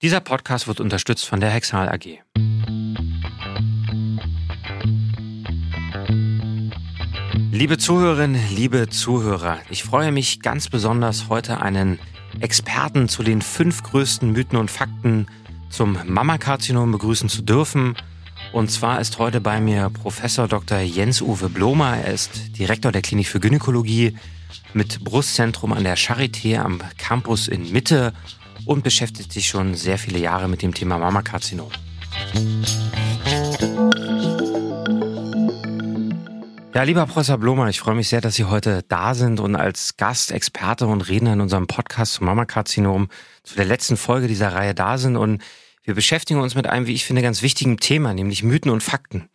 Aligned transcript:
Dieser 0.00 0.20
Podcast 0.20 0.68
wird 0.68 0.78
unterstützt 0.78 1.26
von 1.26 1.40
der 1.40 1.50
Hexal 1.50 1.88
AG. 1.88 2.20
Liebe 7.50 7.78
Zuhörerinnen, 7.78 8.40
liebe 8.54 8.88
Zuhörer, 8.88 9.58
ich 9.70 9.82
freue 9.82 10.12
mich 10.12 10.38
ganz 10.38 10.68
besonders, 10.68 11.28
heute 11.28 11.60
einen 11.60 11.98
Experten 12.38 13.08
zu 13.08 13.24
den 13.24 13.42
fünf 13.42 13.82
größten 13.82 14.30
Mythen 14.30 14.56
und 14.56 14.70
Fakten 14.70 15.26
zum 15.68 15.98
Mammakarzinom 16.06 16.92
begrüßen 16.92 17.28
zu 17.28 17.42
dürfen. 17.42 17.96
Und 18.52 18.70
zwar 18.70 19.00
ist 19.00 19.18
heute 19.18 19.40
bei 19.40 19.60
mir 19.60 19.90
Professor 19.90 20.46
Dr. 20.46 20.78
Jens-Uwe 20.78 21.48
Blomer. 21.48 21.96
Er 21.96 22.14
ist 22.14 22.56
Direktor 22.56 22.92
der 22.92 23.02
Klinik 23.02 23.26
für 23.26 23.40
Gynäkologie 23.40 24.16
mit 24.74 25.02
Brustzentrum 25.02 25.72
an 25.72 25.82
der 25.82 25.98
Charité 25.98 26.58
am 26.58 26.80
Campus 26.98 27.48
in 27.48 27.72
Mitte 27.72 28.12
und 28.68 28.84
beschäftigt 28.84 29.32
sich 29.32 29.48
schon 29.48 29.74
sehr 29.74 29.96
viele 29.96 30.18
Jahre 30.18 30.46
mit 30.46 30.60
dem 30.60 30.74
Thema 30.74 30.98
Mammakarzinom. 30.98 31.70
Ja, 36.74 36.82
lieber 36.82 37.06
Professor 37.06 37.38
Blomer, 37.38 37.70
ich 37.70 37.80
freue 37.80 37.94
mich 37.94 38.08
sehr, 38.08 38.20
dass 38.20 38.34
Sie 38.34 38.44
heute 38.44 38.84
da 38.86 39.14
sind 39.14 39.40
und 39.40 39.56
als 39.56 39.96
Gast, 39.96 40.30
Experte 40.32 40.86
und 40.86 41.08
Redner 41.08 41.32
in 41.32 41.40
unserem 41.40 41.66
Podcast 41.66 42.12
zum 42.12 42.26
Mammakarzinom 42.26 43.08
zu 43.42 43.56
der 43.56 43.64
letzten 43.64 43.96
Folge 43.96 44.28
dieser 44.28 44.52
Reihe 44.52 44.74
da 44.74 44.98
sind. 44.98 45.16
Und 45.16 45.42
wir 45.82 45.94
beschäftigen 45.94 46.40
uns 46.40 46.54
mit 46.54 46.66
einem, 46.66 46.86
wie 46.86 46.92
ich 46.92 47.06
finde, 47.06 47.22
ganz 47.22 47.40
wichtigen 47.40 47.78
Thema, 47.78 48.12
nämlich 48.12 48.42
Mythen 48.42 48.70
und 48.70 48.82
Fakten. 48.82 49.30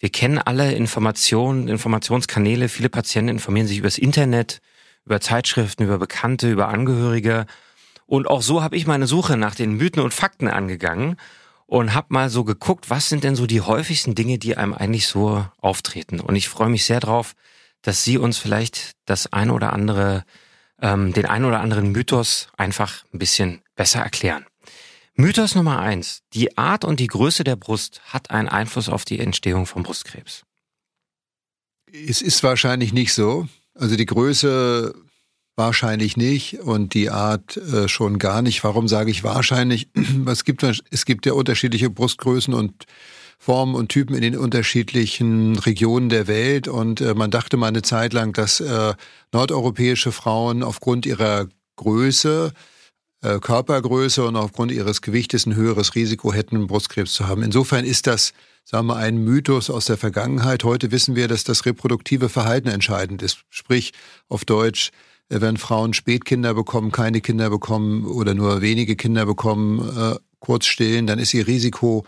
Wir 0.00 0.10
kennen 0.10 0.38
alle 0.38 0.72
Informationen, 0.72 1.68
Informationskanäle. 1.68 2.68
Viele 2.68 2.88
Patienten 2.88 3.28
informieren 3.28 3.68
sich 3.68 3.78
übers 3.78 3.98
Internet, 3.98 4.60
über 5.06 5.20
Zeitschriften, 5.20 5.84
über 5.84 5.98
Bekannte, 5.98 6.50
über 6.50 6.68
Angehörige. 6.68 7.46
Und 8.06 8.28
auch 8.28 8.42
so 8.42 8.62
habe 8.62 8.76
ich 8.76 8.86
meine 8.86 9.06
Suche 9.06 9.36
nach 9.36 9.54
den 9.54 9.72
Mythen 9.72 10.02
und 10.02 10.14
Fakten 10.14 10.48
angegangen 10.48 11.16
und 11.66 11.94
habe 11.94 12.08
mal 12.10 12.28
so 12.30 12.44
geguckt, 12.44 12.90
was 12.90 13.08
sind 13.08 13.24
denn 13.24 13.36
so 13.36 13.46
die 13.46 13.60
häufigsten 13.60 14.14
Dinge, 14.14 14.38
die 14.38 14.56
einem 14.56 14.74
eigentlich 14.74 15.06
so 15.06 15.46
auftreten. 15.58 16.20
Und 16.20 16.36
ich 16.36 16.48
freue 16.48 16.68
mich 16.68 16.84
sehr 16.84 17.00
drauf, 17.00 17.34
dass 17.82 18.04
Sie 18.04 18.18
uns 18.18 18.38
vielleicht 18.38 18.92
das 19.06 19.32
eine 19.32 19.52
oder 19.52 19.72
andere, 19.72 20.24
ähm, 20.80 21.12
den 21.12 21.26
ein 21.26 21.44
oder 21.44 21.60
anderen 21.60 21.92
Mythos 21.92 22.48
einfach 22.56 23.04
ein 23.12 23.18
bisschen 23.18 23.62
besser 23.76 24.00
erklären. 24.00 24.46
Mythos 25.14 25.54
Nummer 25.54 25.78
eins. 25.78 26.22
Die 26.32 26.58
Art 26.58 26.84
und 26.84 26.98
die 26.98 27.06
Größe 27.06 27.44
der 27.44 27.56
Brust 27.56 28.00
hat 28.06 28.30
einen 28.30 28.48
Einfluss 28.48 28.88
auf 28.88 29.04
die 29.04 29.20
Entstehung 29.20 29.66
von 29.66 29.84
Brustkrebs. 29.84 30.42
Es 31.92 32.20
ist 32.20 32.42
wahrscheinlich 32.42 32.92
nicht 32.92 33.14
so. 33.14 33.46
Also 33.74 33.96
die 33.96 34.06
Größe 34.06 34.94
Wahrscheinlich 35.56 36.16
nicht 36.16 36.60
und 36.60 36.94
die 36.94 37.10
Art 37.10 37.56
äh, 37.56 37.86
schon 37.86 38.18
gar 38.18 38.42
nicht. 38.42 38.64
Warum 38.64 38.88
sage 38.88 39.10
ich 39.10 39.22
wahrscheinlich? 39.22 39.88
Es 40.26 40.44
gibt, 40.44 40.62
es 40.62 41.04
gibt 41.04 41.26
ja 41.26 41.32
unterschiedliche 41.32 41.90
Brustgrößen 41.90 42.52
und 42.54 42.86
Formen 43.38 43.74
und 43.74 43.88
Typen 43.88 44.16
in 44.16 44.22
den 44.22 44.36
unterschiedlichen 44.36 45.58
Regionen 45.58 46.08
der 46.08 46.26
Welt 46.26 46.66
und 46.66 47.00
äh, 47.00 47.14
man 47.14 47.30
dachte 47.30 47.56
mal 47.56 47.68
eine 47.68 47.82
Zeit 47.82 48.14
lang, 48.14 48.32
dass 48.32 48.58
äh, 48.60 48.94
nordeuropäische 49.32 50.12
Frauen 50.12 50.62
aufgrund 50.62 51.04
ihrer 51.04 51.48
Größe, 51.76 52.52
äh, 53.22 53.38
Körpergröße 53.38 54.24
und 54.24 54.36
aufgrund 54.36 54.72
ihres 54.72 55.02
Gewichtes 55.02 55.46
ein 55.46 55.56
höheres 55.56 55.94
Risiko 55.94 56.32
hätten, 56.32 56.66
Brustkrebs 56.66 57.12
zu 57.12 57.28
haben. 57.28 57.42
Insofern 57.42 57.84
ist 57.84 58.06
das, 58.06 58.32
sagen 58.64 58.86
wir, 58.86 58.96
ein 58.96 59.18
Mythos 59.18 59.70
aus 59.70 59.84
der 59.84 59.98
Vergangenheit. 59.98 60.64
Heute 60.64 60.90
wissen 60.90 61.14
wir, 61.14 61.28
dass 61.28 61.44
das 61.44 61.66
reproduktive 61.66 62.28
Verhalten 62.28 62.68
entscheidend 62.68 63.22
ist. 63.22 63.44
Sprich 63.50 63.92
auf 64.28 64.44
Deutsch, 64.44 64.90
wenn 65.28 65.56
Frauen 65.56 65.94
Spätkinder 65.94 66.54
bekommen, 66.54 66.92
keine 66.92 67.20
Kinder 67.20 67.50
bekommen 67.50 68.04
oder 68.06 68.34
nur 68.34 68.60
wenige 68.60 68.96
Kinder 68.96 69.26
bekommen, 69.26 69.80
äh, 69.96 70.16
kurz 70.38 70.66
stillen, 70.66 71.06
dann 71.06 71.18
ist 71.18 71.34
ihr 71.34 71.46
Risiko 71.46 72.04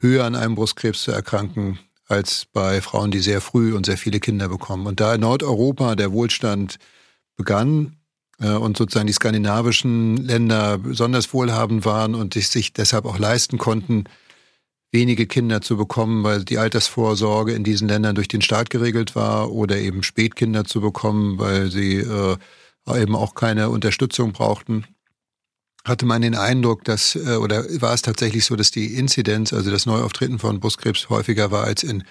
höher 0.00 0.24
an 0.24 0.34
einem 0.34 0.54
Brustkrebs 0.54 1.02
zu 1.02 1.12
erkranken 1.12 1.78
als 2.06 2.46
bei 2.52 2.80
Frauen, 2.80 3.10
die 3.10 3.18
sehr 3.18 3.40
früh 3.40 3.74
und 3.74 3.86
sehr 3.86 3.98
viele 3.98 4.20
Kinder 4.20 4.48
bekommen. 4.48 4.86
Und 4.86 5.00
da 5.00 5.14
in 5.14 5.20
Nordeuropa 5.20 5.94
der 5.94 6.12
Wohlstand 6.12 6.78
begann 7.36 7.96
äh, 8.40 8.50
und 8.50 8.76
sozusagen 8.76 9.06
die 9.06 9.12
skandinavischen 9.12 10.16
Länder 10.16 10.78
besonders 10.78 11.32
wohlhabend 11.32 11.84
waren 11.84 12.14
und 12.14 12.34
sich 12.34 12.72
deshalb 12.72 13.04
auch 13.04 13.18
leisten 13.18 13.58
konnten, 13.58 14.04
wenige 14.90 15.26
Kinder 15.26 15.60
zu 15.60 15.76
bekommen, 15.76 16.24
weil 16.24 16.44
die 16.44 16.58
Altersvorsorge 16.58 17.52
in 17.52 17.62
diesen 17.62 17.88
Ländern 17.88 18.14
durch 18.14 18.28
den 18.28 18.40
Staat 18.40 18.70
geregelt 18.70 19.14
war 19.14 19.52
oder 19.52 19.76
eben 19.76 20.02
Spätkinder 20.02 20.64
zu 20.64 20.80
bekommen, 20.80 21.38
weil 21.38 21.70
sie 21.70 21.96
äh, 21.96 22.36
eben 22.96 23.16
auch 23.16 23.34
keine 23.34 23.70
Unterstützung 23.70 24.32
brauchten, 24.32 24.84
hatte 25.84 26.06
man 26.06 26.22
den 26.22 26.34
Eindruck, 26.34 26.84
dass, 26.84 27.16
äh, 27.16 27.36
oder 27.36 27.64
war 27.80 27.94
es 27.94 28.02
tatsächlich 28.02 28.44
so, 28.44 28.56
dass 28.56 28.70
die 28.70 28.94
Inzidenz, 28.94 29.52
also 29.52 29.70
das 29.70 29.86
Neuauftreten 29.86 30.38
von 30.38 30.60
Brustkrebs 30.60 31.08
häufiger 31.08 31.50
war 31.50 31.64
als 31.64 31.82
in 31.82 32.04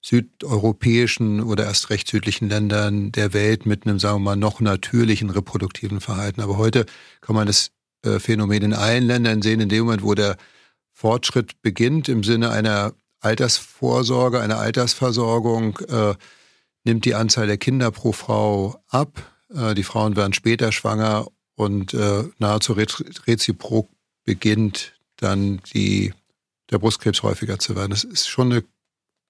südeuropäischen 0.00 1.42
oder 1.42 1.64
erst 1.64 1.90
recht 1.90 2.08
südlichen 2.08 2.48
Ländern 2.48 3.10
der 3.12 3.32
Welt 3.32 3.66
mit 3.66 3.86
einem, 3.86 3.98
sagen 3.98 4.16
wir 4.16 4.30
mal, 4.30 4.36
noch 4.36 4.60
natürlichen 4.60 5.30
reproduktiven 5.30 6.00
Verhalten. 6.00 6.40
Aber 6.40 6.56
heute 6.56 6.86
kann 7.20 7.34
man 7.34 7.46
das 7.46 7.72
äh, 8.04 8.20
Phänomen 8.20 8.62
in 8.62 8.74
allen 8.74 9.04
Ländern 9.04 9.42
sehen, 9.42 9.60
in 9.60 9.68
dem 9.68 9.84
Moment, 9.84 10.02
wo 10.02 10.14
der 10.14 10.36
Fortschritt 10.92 11.60
beginnt 11.62 12.08
im 12.08 12.22
Sinne 12.22 12.50
einer 12.50 12.94
Altersvorsorge, 13.20 14.40
einer 14.40 14.58
Altersversorgung, 14.58 15.78
äh, 15.88 16.14
nimmt 16.84 17.04
die 17.04 17.14
Anzahl 17.14 17.46
der 17.46 17.58
Kinder 17.58 17.90
pro 17.90 18.12
Frau 18.12 18.82
ab. 18.88 19.37
Äh, 19.54 19.74
die 19.74 19.82
Frauen 19.82 20.16
werden 20.16 20.32
später 20.32 20.72
schwanger 20.72 21.26
und 21.54 21.94
äh, 21.94 22.24
nahezu 22.38 22.74
reziprok 22.74 23.88
beginnt 24.24 24.94
dann 25.16 25.60
die, 25.74 26.12
der 26.70 26.78
Brustkrebs 26.78 27.22
häufiger 27.22 27.58
zu 27.58 27.74
werden. 27.74 27.90
Das 27.90 28.04
ist 28.04 28.28
schon 28.28 28.52
eine 28.52 28.64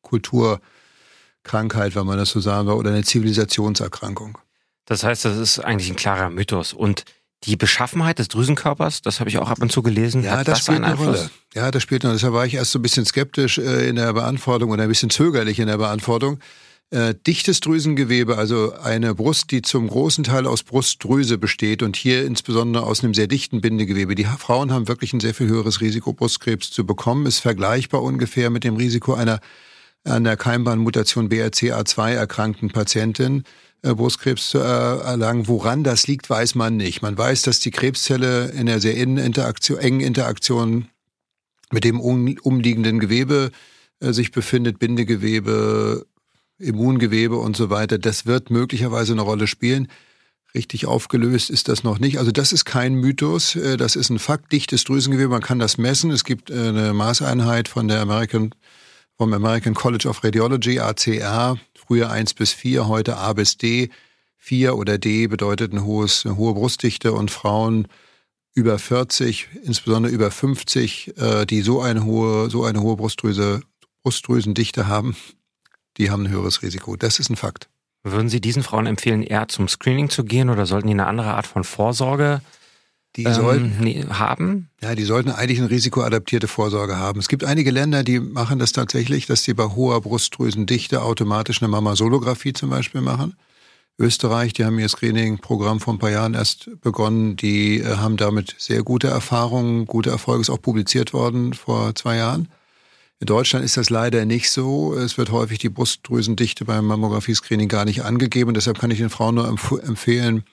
Kulturkrankheit, 0.02 1.94
wenn 1.94 2.06
man 2.06 2.18
das 2.18 2.30
so 2.30 2.40
sagen 2.40 2.68
will, 2.68 2.74
oder 2.74 2.90
eine 2.90 3.04
Zivilisationserkrankung. 3.04 4.38
Das 4.84 5.04
heißt, 5.04 5.24
das 5.24 5.36
ist 5.36 5.58
eigentlich 5.60 5.90
ein 5.90 5.96
klarer 5.96 6.30
Mythos. 6.30 6.72
Und 6.72 7.04
die 7.44 7.56
Beschaffenheit 7.56 8.18
des 8.18 8.28
Drüsenkörpers, 8.28 9.02
das 9.02 9.20
habe 9.20 9.30
ich 9.30 9.38
auch 9.38 9.48
ab 9.48 9.60
und 9.60 9.70
zu 9.70 9.82
gelesen. 9.82 10.24
Ja, 10.24 10.36
das, 10.38 10.46
das 10.46 10.58
spielt 10.60 10.82
eine 10.82 10.96
Rolle. 10.96 11.30
Ja, 11.54 11.70
das 11.70 11.82
spielt 11.82 12.02
eine 12.02 12.10
Rolle. 12.10 12.18
Deshalb 12.18 12.34
war 12.34 12.46
ich 12.46 12.54
erst 12.54 12.72
so 12.72 12.78
ein 12.78 12.82
bisschen 12.82 13.06
skeptisch 13.06 13.58
äh, 13.58 13.88
in 13.88 13.96
der 13.96 14.12
Beantwortung 14.12 14.70
oder 14.70 14.82
ein 14.82 14.88
bisschen 14.88 15.10
zögerlich 15.10 15.60
in 15.60 15.68
der 15.68 15.78
Beantwortung. 15.78 16.40
Äh, 16.90 17.14
dichtes 17.26 17.60
Drüsengewebe, 17.60 18.38
also 18.38 18.72
eine 18.72 19.14
Brust, 19.14 19.50
die 19.50 19.60
zum 19.60 19.88
großen 19.88 20.24
Teil 20.24 20.46
aus 20.46 20.62
Brustdrüse 20.62 21.36
besteht 21.36 21.82
und 21.82 21.96
hier 21.96 22.24
insbesondere 22.24 22.84
aus 22.84 23.04
einem 23.04 23.12
sehr 23.12 23.26
dichten 23.26 23.60
Bindegewebe. 23.60 24.14
Die 24.14 24.24
Frauen 24.24 24.72
haben 24.72 24.88
wirklich 24.88 25.12
ein 25.12 25.20
sehr 25.20 25.34
viel 25.34 25.48
höheres 25.48 25.82
Risiko, 25.82 26.14
Brustkrebs 26.14 26.70
zu 26.70 26.86
bekommen, 26.86 27.26
ist 27.26 27.40
vergleichbar 27.40 28.02
ungefähr 28.02 28.48
mit 28.48 28.64
dem 28.64 28.76
Risiko 28.76 29.12
einer 29.12 29.40
an 30.04 30.24
der 30.24 30.38
Keimbahnmutation 30.38 31.28
BRCA2 31.28 32.12
erkrankten 32.12 32.70
Patientin. 32.70 33.44
Äh, 33.82 33.94
Brustkrebs 33.94 34.48
zu 34.48 34.58
erlangen. 34.58 35.46
Woran 35.46 35.84
das 35.84 36.06
liegt, 36.06 36.28
weiß 36.28 36.54
man 36.54 36.76
nicht. 36.76 37.02
Man 37.02 37.16
weiß, 37.16 37.42
dass 37.42 37.60
die 37.60 37.70
Krebszelle 37.70 38.48
in 38.48 38.60
einer 38.60 38.80
sehr 38.80 38.96
Interaktion, 38.96 39.78
engen 39.78 40.00
Interaktion 40.00 40.88
mit 41.70 41.84
dem 41.84 42.00
umliegenden 42.00 42.98
Gewebe 42.98 43.50
äh, 44.00 44.12
sich 44.12 44.32
befindet, 44.32 44.78
Bindegewebe, 44.78 46.06
Immungewebe 46.58 47.36
und 47.36 47.56
so 47.56 47.70
weiter. 47.70 47.98
Das 47.98 48.26
wird 48.26 48.50
möglicherweise 48.50 49.12
eine 49.12 49.22
Rolle 49.22 49.46
spielen. 49.46 49.88
Richtig 50.54 50.86
aufgelöst 50.86 51.50
ist 51.50 51.68
das 51.68 51.84
noch 51.84 51.98
nicht. 51.98 52.18
Also 52.18 52.32
das 52.32 52.52
ist 52.52 52.64
kein 52.64 52.94
Mythos, 52.94 53.54
äh, 53.54 53.76
das 53.76 53.96
ist 53.96 54.10
ein 54.10 54.18
Fakt. 54.18 54.52
Dichtes 54.52 54.84
Drüsengewebe, 54.84 55.28
man 55.28 55.42
kann 55.42 55.58
das 55.58 55.78
messen. 55.78 56.10
Es 56.10 56.24
gibt 56.24 56.50
eine 56.50 56.94
Maßeinheit 56.94 57.68
von 57.68 57.88
der 57.88 58.00
American 58.00 58.54
vom 59.18 59.32
American 59.32 59.74
College 59.74 60.08
of 60.08 60.22
Radiology, 60.22 60.78
ACR, 60.78 61.58
früher 61.74 62.08
1 62.08 62.34
bis 62.34 62.52
4, 62.52 62.86
heute 62.86 63.16
A 63.16 63.32
bis 63.32 63.56
D. 63.56 63.90
4 64.36 64.76
oder 64.76 64.96
D 64.96 65.26
bedeutet 65.26 65.72
ein 65.72 65.84
hohes, 65.84 66.24
eine 66.24 66.36
hohe 66.36 66.54
Brustdichte 66.54 67.12
und 67.12 67.32
Frauen 67.32 67.88
über 68.54 68.78
40, 68.78 69.48
insbesondere 69.64 70.12
über 70.12 70.30
50, 70.30 71.14
äh, 71.18 71.46
die 71.46 71.62
so 71.62 71.82
eine 71.82 72.04
hohe, 72.04 72.48
so 72.48 72.64
eine 72.64 72.80
hohe 72.80 72.96
Brustdrüse, 72.96 73.60
Brustdrüsendichte 74.02 74.86
haben, 74.86 75.16
die 75.98 76.10
haben 76.10 76.24
ein 76.24 76.30
höheres 76.30 76.62
Risiko. 76.62 76.96
Das 76.96 77.18
ist 77.18 77.30
ein 77.30 77.36
Fakt. 77.36 77.68
Würden 78.04 78.28
Sie 78.28 78.40
diesen 78.40 78.62
Frauen 78.62 78.86
empfehlen, 78.86 79.22
eher 79.22 79.48
zum 79.48 79.68
Screening 79.68 80.08
zu 80.08 80.24
gehen 80.24 80.50
oder 80.50 80.66
sollten 80.66 80.86
die 80.86 80.94
eine 80.94 81.06
andere 81.06 81.34
Art 81.34 81.46
von 81.46 81.64
Vorsorge 81.64 82.40
die 83.16 83.24
ähm, 83.24 83.34
sollten 83.34 84.18
haben? 84.18 84.70
Ja, 84.80 84.94
die 84.94 85.04
sollten 85.04 85.30
eigentlich 85.30 85.58
eine 85.58 85.70
risikoadaptierte 85.70 86.48
Vorsorge 86.48 86.96
haben. 86.96 87.18
Es 87.18 87.28
gibt 87.28 87.44
einige 87.44 87.70
Länder, 87.70 88.04
die 88.04 88.20
machen 88.20 88.58
das 88.58 88.72
tatsächlich, 88.72 89.26
dass 89.26 89.42
sie 89.42 89.54
bei 89.54 89.64
hoher 89.64 90.00
Brustdrüsendichte 90.00 91.02
automatisch 91.02 91.60
eine 91.60 91.68
Mammasolographie 91.68 92.52
zum 92.52 92.70
Beispiel 92.70 93.00
machen. 93.00 93.34
Österreich, 93.98 94.52
die 94.52 94.64
haben 94.64 94.78
ihr 94.78 94.88
Screening-Programm 94.88 95.80
vor 95.80 95.94
ein 95.94 95.98
paar 95.98 96.12
Jahren 96.12 96.34
erst 96.34 96.70
begonnen. 96.80 97.34
Die 97.34 97.80
äh, 97.80 97.96
haben 97.96 98.16
damit 98.16 98.54
sehr 98.58 98.84
gute 98.84 99.08
Erfahrungen, 99.08 99.86
gute 99.86 100.10
Erfolge, 100.10 100.42
ist 100.42 100.50
auch 100.50 100.62
publiziert 100.62 101.12
worden 101.12 101.52
vor 101.52 101.94
zwei 101.96 102.16
Jahren. 102.16 102.48
In 103.20 103.26
Deutschland 103.26 103.64
ist 103.64 103.76
das 103.76 103.90
leider 103.90 104.24
nicht 104.24 104.50
so. 104.50 104.94
Es 104.94 105.18
wird 105.18 105.30
häufig 105.32 105.58
die 105.58 105.68
Brustdrüsendichte 105.68 106.64
beim 106.64 106.86
Mammographie-Screening 106.86 107.68
gar 107.68 107.84
nicht 107.84 108.02
angegeben. 108.04 108.54
Deshalb 108.54 108.78
kann 108.78 108.90
ich 108.90 108.98
den 108.98 109.10
Frauen 109.10 109.34
nur 109.34 109.48
empfehlen, 109.48 110.44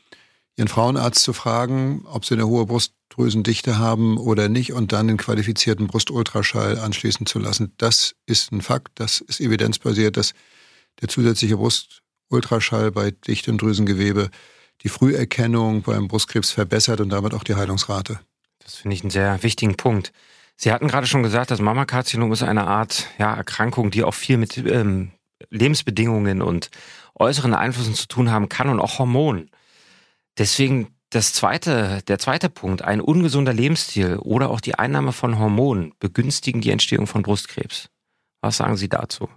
ihren 0.57 0.67
Frauenarzt 0.67 1.21
zu 1.21 1.33
fragen, 1.33 2.05
ob 2.05 2.25
sie 2.25 2.33
eine 2.33 2.47
hohe 2.47 2.65
Brust, 2.65 2.93
Brustdrüsendichte 3.15 3.77
haben 3.77 4.17
oder 4.17 4.49
nicht 4.49 4.73
und 4.73 4.91
dann 4.91 5.07
den 5.07 5.17
qualifizierten 5.17 5.87
Brustultraschall 5.87 6.77
anschließen 6.77 7.25
zu 7.25 7.39
lassen. 7.39 7.71
Das 7.77 8.15
ist 8.25 8.51
ein 8.51 8.61
Fakt, 8.61 8.99
das 8.99 9.21
ist 9.21 9.39
evidenzbasiert, 9.39 10.17
dass 10.17 10.33
der 11.01 11.07
zusätzliche 11.07 11.57
Brustultraschall 11.57 12.91
bei 12.91 13.11
dichtem 13.11 13.57
Drüsengewebe 13.57 14.29
die 14.81 14.89
Früherkennung 14.89 15.81
beim 15.81 16.07
Brustkrebs 16.07 16.51
verbessert 16.51 16.99
und 16.99 17.09
damit 17.09 17.33
auch 17.33 17.43
die 17.43 17.55
Heilungsrate. 17.55 18.19
Das 18.59 18.75
finde 18.75 18.95
ich 18.95 19.03
einen 19.03 19.11
sehr 19.11 19.41
wichtigen 19.43 19.77
Punkt. 19.77 20.11
Sie 20.57 20.71
hatten 20.71 20.87
gerade 20.87 21.07
schon 21.07 21.23
gesagt, 21.23 21.51
das 21.51 21.59
Mammakarzinom 21.59 22.31
ist 22.31 22.43
eine 22.43 22.67
Art 22.67 23.07
ja, 23.17 23.33
Erkrankung, 23.33 23.91
die 23.91 24.03
auch 24.03 24.13
viel 24.13 24.37
mit 24.37 24.57
ähm, 24.57 25.11
Lebensbedingungen 25.49 26.41
und 26.41 26.69
äußeren 27.15 27.53
Einflüssen 27.53 27.93
zu 27.93 28.07
tun 28.07 28.31
haben 28.31 28.49
kann 28.49 28.69
und 28.69 28.79
auch 28.79 28.99
Hormonen. 28.99 29.51
Deswegen 30.37 30.95
das 31.09 31.33
zweite, 31.33 32.01
der 32.07 32.19
zweite 32.19 32.49
Punkt, 32.49 32.81
ein 32.81 32.99
ungesunder 32.99 33.53
Lebensstil 33.53 34.17
oder 34.17 34.49
auch 34.49 34.59
die 34.59 34.75
Einnahme 34.75 35.13
von 35.13 35.39
Hormonen 35.39 35.93
begünstigen 35.99 36.61
die 36.61 36.71
Entstehung 36.71 37.07
von 37.07 37.21
Brustkrebs. 37.21 37.89
Was 38.41 38.57
sagen 38.57 38.75
Sie 38.75 38.89
dazu? 38.89 39.29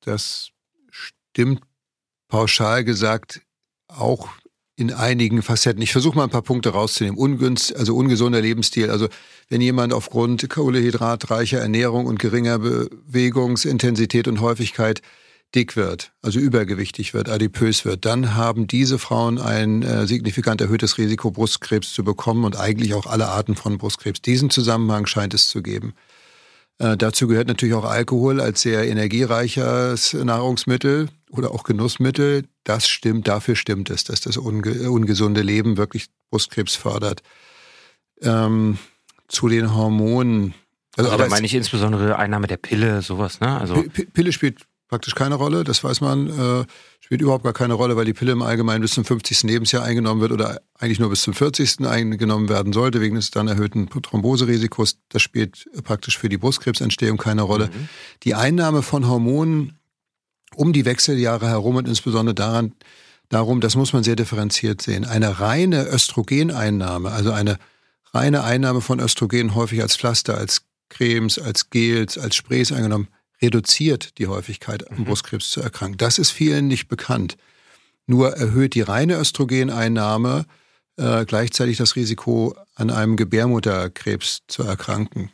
Das 0.00 0.50
stimmt 0.90 1.62
pauschal 2.28 2.82
gesagt 2.84 3.42
auch 3.88 4.28
in 4.76 4.92
einigen 4.92 5.42
Facetten. 5.42 5.82
Ich 5.82 5.92
versuche 5.92 6.16
mal 6.16 6.24
ein 6.24 6.30
paar 6.30 6.42
Punkte 6.42 6.70
rauszunehmen. 6.70 7.18
Ungünst, 7.18 7.76
also 7.76 7.94
ungesunder 7.94 8.40
Lebensstil. 8.40 8.90
Also 8.90 9.08
wenn 9.48 9.60
jemand 9.60 9.92
aufgrund 9.92 10.48
kohlehydratreicher 10.48 11.60
Ernährung 11.60 12.06
und 12.06 12.18
geringer 12.18 12.58
Bewegungsintensität 12.58 14.28
und 14.28 14.40
Häufigkeit 14.40 15.02
dick 15.54 15.76
wird, 15.76 16.12
also 16.22 16.38
übergewichtig 16.38 17.12
wird, 17.12 17.28
adipös 17.28 17.84
wird, 17.84 18.06
dann 18.06 18.34
haben 18.34 18.66
diese 18.66 18.98
Frauen 18.98 19.38
ein 19.38 19.82
äh, 19.82 20.06
signifikant 20.06 20.62
erhöhtes 20.62 20.96
Risiko, 20.96 21.30
Brustkrebs 21.30 21.92
zu 21.92 22.04
bekommen 22.04 22.44
und 22.44 22.56
eigentlich 22.56 22.94
auch 22.94 23.06
alle 23.06 23.28
Arten 23.28 23.54
von 23.54 23.76
Brustkrebs. 23.76 24.22
Diesen 24.22 24.48
Zusammenhang 24.48 25.04
scheint 25.04 25.34
es 25.34 25.48
zu 25.48 25.62
geben. 25.62 25.92
Äh, 26.82 26.96
dazu 26.96 27.28
gehört 27.28 27.46
natürlich 27.46 27.76
auch 27.76 27.84
Alkohol 27.84 28.40
als 28.40 28.62
sehr 28.62 28.88
energiereiches 28.88 30.14
Nahrungsmittel 30.14 31.08
oder 31.30 31.52
auch 31.52 31.62
Genussmittel. 31.62 32.44
Das 32.64 32.88
stimmt, 32.88 33.28
dafür 33.28 33.54
stimmt 33.54 33.88
es, 33.88 34.02
dass 34.02 34.20
das 34.20 34.36
unge 34.36 34.90
ungesunde 34.90 35.42
Leben 35.42 35.76
wirklich 35.76 36.06
Brustkrebs 36.30 36.74
fördert. 36.74 37.22
Ähm, 38.20 38.78
zu 39.28 39.48
den 39.48 39.76
Hormonen. 39.76 40.54
Also, 40.96 41.10
also 41.12 41.22
da 41.22 41.30
meine 41.30 41.46
ich 41.46 41.54
insbesondere 41.54 42.18
Einnahme 42.18 42.48
der 42.48 42.56
Pille, 42.56 43.00
sowas, 43.00 43.38
ne? 43.38 43.60
Also 43.60 43.84
Pille 44.12 44.32
spielt 44.32 44.66
praktisch 44.92 45.14
keine 45.14 45.36
Rolle, 45.36 45.64
das 45.64 45.82
weiß 45.82 46.02
man, 46.02 46.26
äh, 46.28 46.66
spielt 47.00 47.22
überhaupt 47.22 47.44
gar 47.44 47.54
keine 47.54 47.72
Rolle, 47.72 47.96
weil 47.96 48.04
die 48.04 48.12
Pille 48.12 48.32
im 48.32 48.42
Allgemeinen 48.42 48.82
bis 48.82 48.92
zum 48.92 49.06
50. 49.06 49.44
Lebensjahr 49.44 49.82
eingenommen 49.82 50.20
wird 50.20 50.32
oder 50.32 50.60
eigentlich 50.78 50.98
nur 50.98 51.08
bis 51.08 51.22
zum 51.22 51.32
40. 51.32 51.86
eingenommen 51.86 52.50
werden 52.50 52.74
sollte, 52.74 53.00
wegen 53.00 53.14
des 53.14 53.30
dann 53.30 53.48
erhöhten 53.48 53.88
Thromboserisikos. 53.88 54.98
Das 55.08 55.22
spielt 55.22 55.66
praktisch 55.82 56.18
für 56.18 56.28
die 56.28 56.36
Brustkrebsentstehung 56.36 57.16
keine 57.16 57.40
Rolle. 57.40 57.68
Mhm. 57.68 57.88
Die 58.24 58.34
Einnahme 58.34 58.82
von 58.82 59.08
Hormonen 59.08 59.78
um 60.56 60.74
die 60.74 60.84
Wechseljahre 60.84 61.48
herum 61.48 61.76
und 61.76 61.88
insbesondere 61.88 62.34
daran, 62.34 62.74
darum, 63.30 63.62
das 63.62 63.76
muss 63.76 63.94
man 63.94 64.04
sehr 64.04 64.16
differenziert 64.16 64.82
sehen. 64.82 65.06
Eine 65.06 65.40
reine 65.40 65.86
Östrogeneinnahme, 65.86 67.12
also 67.12 67.32
eine 67.32 67.56
reine 68.12 68.44
Einnahme 68.44 68.82
von 68.82 69.00
Östrogen 69.00 69.54
häufig 69.54 69.80
als 69.80 69.96
Pflaster, 69.96 70.36
als 70.36 70.66
Cremes, 70.90 71.38
als 71.38 71.70
Gels, 71.70 72.18
als 72.18 72.36
Sprays 72.36 72.72
eingenommen, 72.72 73.08
reduziert 73.42 74.18
die 74.18 74.28
Häufigkeit 74.28 74.90
am 74.90 74.98
mhm. 74.98 75.04
Brustkrebs 75.04 75.50
zu 75.50 75.60
erkranken. 75.60 75.98
Das 75.98 76.18
ist 76.18 76.30
vielen 76.30 76.68
nicht 76.68 76.88
bekannt. 76.88 77.36
Nur 78.06 78.36
erhöht 78.36 78.74
die 78.74 78.80
reine 78.82 79.16
Östrogeneinnahme 79.16 80.46
äh, 80.96 81.24
gleichzeitig 81.24 81.76
das 81.76 81.96
Risiko, 81.96 82.54
an 82.74 82.90
einem 82.90 83.16
Gebärmutterkrebs 83.16 84.42
zu 84.46 84.62
erkranken. 84.62 85.30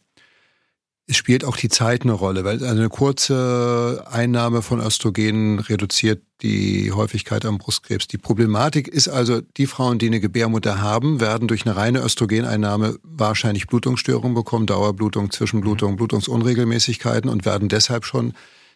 Es 1.11 1.17
spielt 1.17 1.43
auch 1.43 1.57
die 1.57 1.71
Zeit 1.71 2.03
eine 2.03 2.13
Rolle, 2.13 2.45
weil 2.45 2.63
eine 2.63 2.91
kurze 2.91 4.05
Einnahme 4.11 4.61
von 4.61 4.79
Östrogenen 4.79 5.59
reduziert 5.59 6.21
die 6.43 6.93
Häufigkeit 6.93 7.47
am 7.47 7.57
Brustkrebs. 7.57 8.09
Die 8.09 8.19
Problematik 8.19 8.89
ist 8.89 9.09
also, 9.09 9.41
die 9.41 9.67
Frauen, 9.67 9.99
die 9.99 10.09
eine 10.09 10.21
Gebärmutter 10.21 10.83
haben, 10.83 11.19
werden 11.19 11.49
durch 11.49 11.65
eine 11.65 11.77
reine 11.77 12.01
Östrogeneinnahme 12.01 12.99
wahrscheinlich 13.03 13.67
Blutungsstörungen 13.69 14.35
bekommen, 14.35 14.67
Dauerblutung, 14.67 15.31
Zwischenblutung, 15.31 15.97
Blutungsunregelmäßigkeiten 15.97 17.31
und 17.31 17.47
werden 17.47 17.71
deshalb 17.71 18.05
schon 18.05 18.35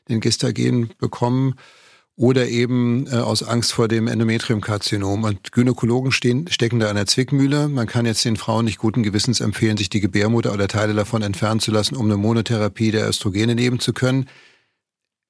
den 0.09 0.21
Gistagen 0.21 0.89
bekommen 0.99 1.57
oder 2.17 2.49
eben 2.49 3.07
äh, 3.07 3.17
aus 3.17 3.43
Angst 3.43 3.73
vor 3.73 3.89
dem 3.89 4.07
Endometriumkarzinom. 4.07 5.25
Und 5.25 5.53
Gynäkologen 5.53 6.13
stehen, 6.13 6.47
stecken 6.49 6.79
da 6.79 6.89
in 6.91 6.97
der 6.97 7.07
Zwickmühle. 7.07 7.69
Man 7.69 7.87
kann 7.87 8.07
jetzt 8.07 8.25
den 8.25 8.37
Frauen 8.37 8.67
nicht 8.67 8.79
guten 8.79 9.03
Gewissens 9.03 9.41
empfehlen, 9.41 9.77
sich 9.77 9.89
die 9.89 10.01
Gebärmutter 10.01 10.53
oder 10.53 10.69
Teile 10.69 10.95
davon 10.95 11.23
entfernen 11.23 11.61
zu 11.61 11.71
lassen, 11.71 11.97
um 11.97 12.07
eine 12.07 12.17
Monotherapie 12.17 12.91
der 12.91 13.09
Östrogene 13.09 13.55
nehmen 13.55 13.81
zu 13.81 13.93
können. 13.93 14.29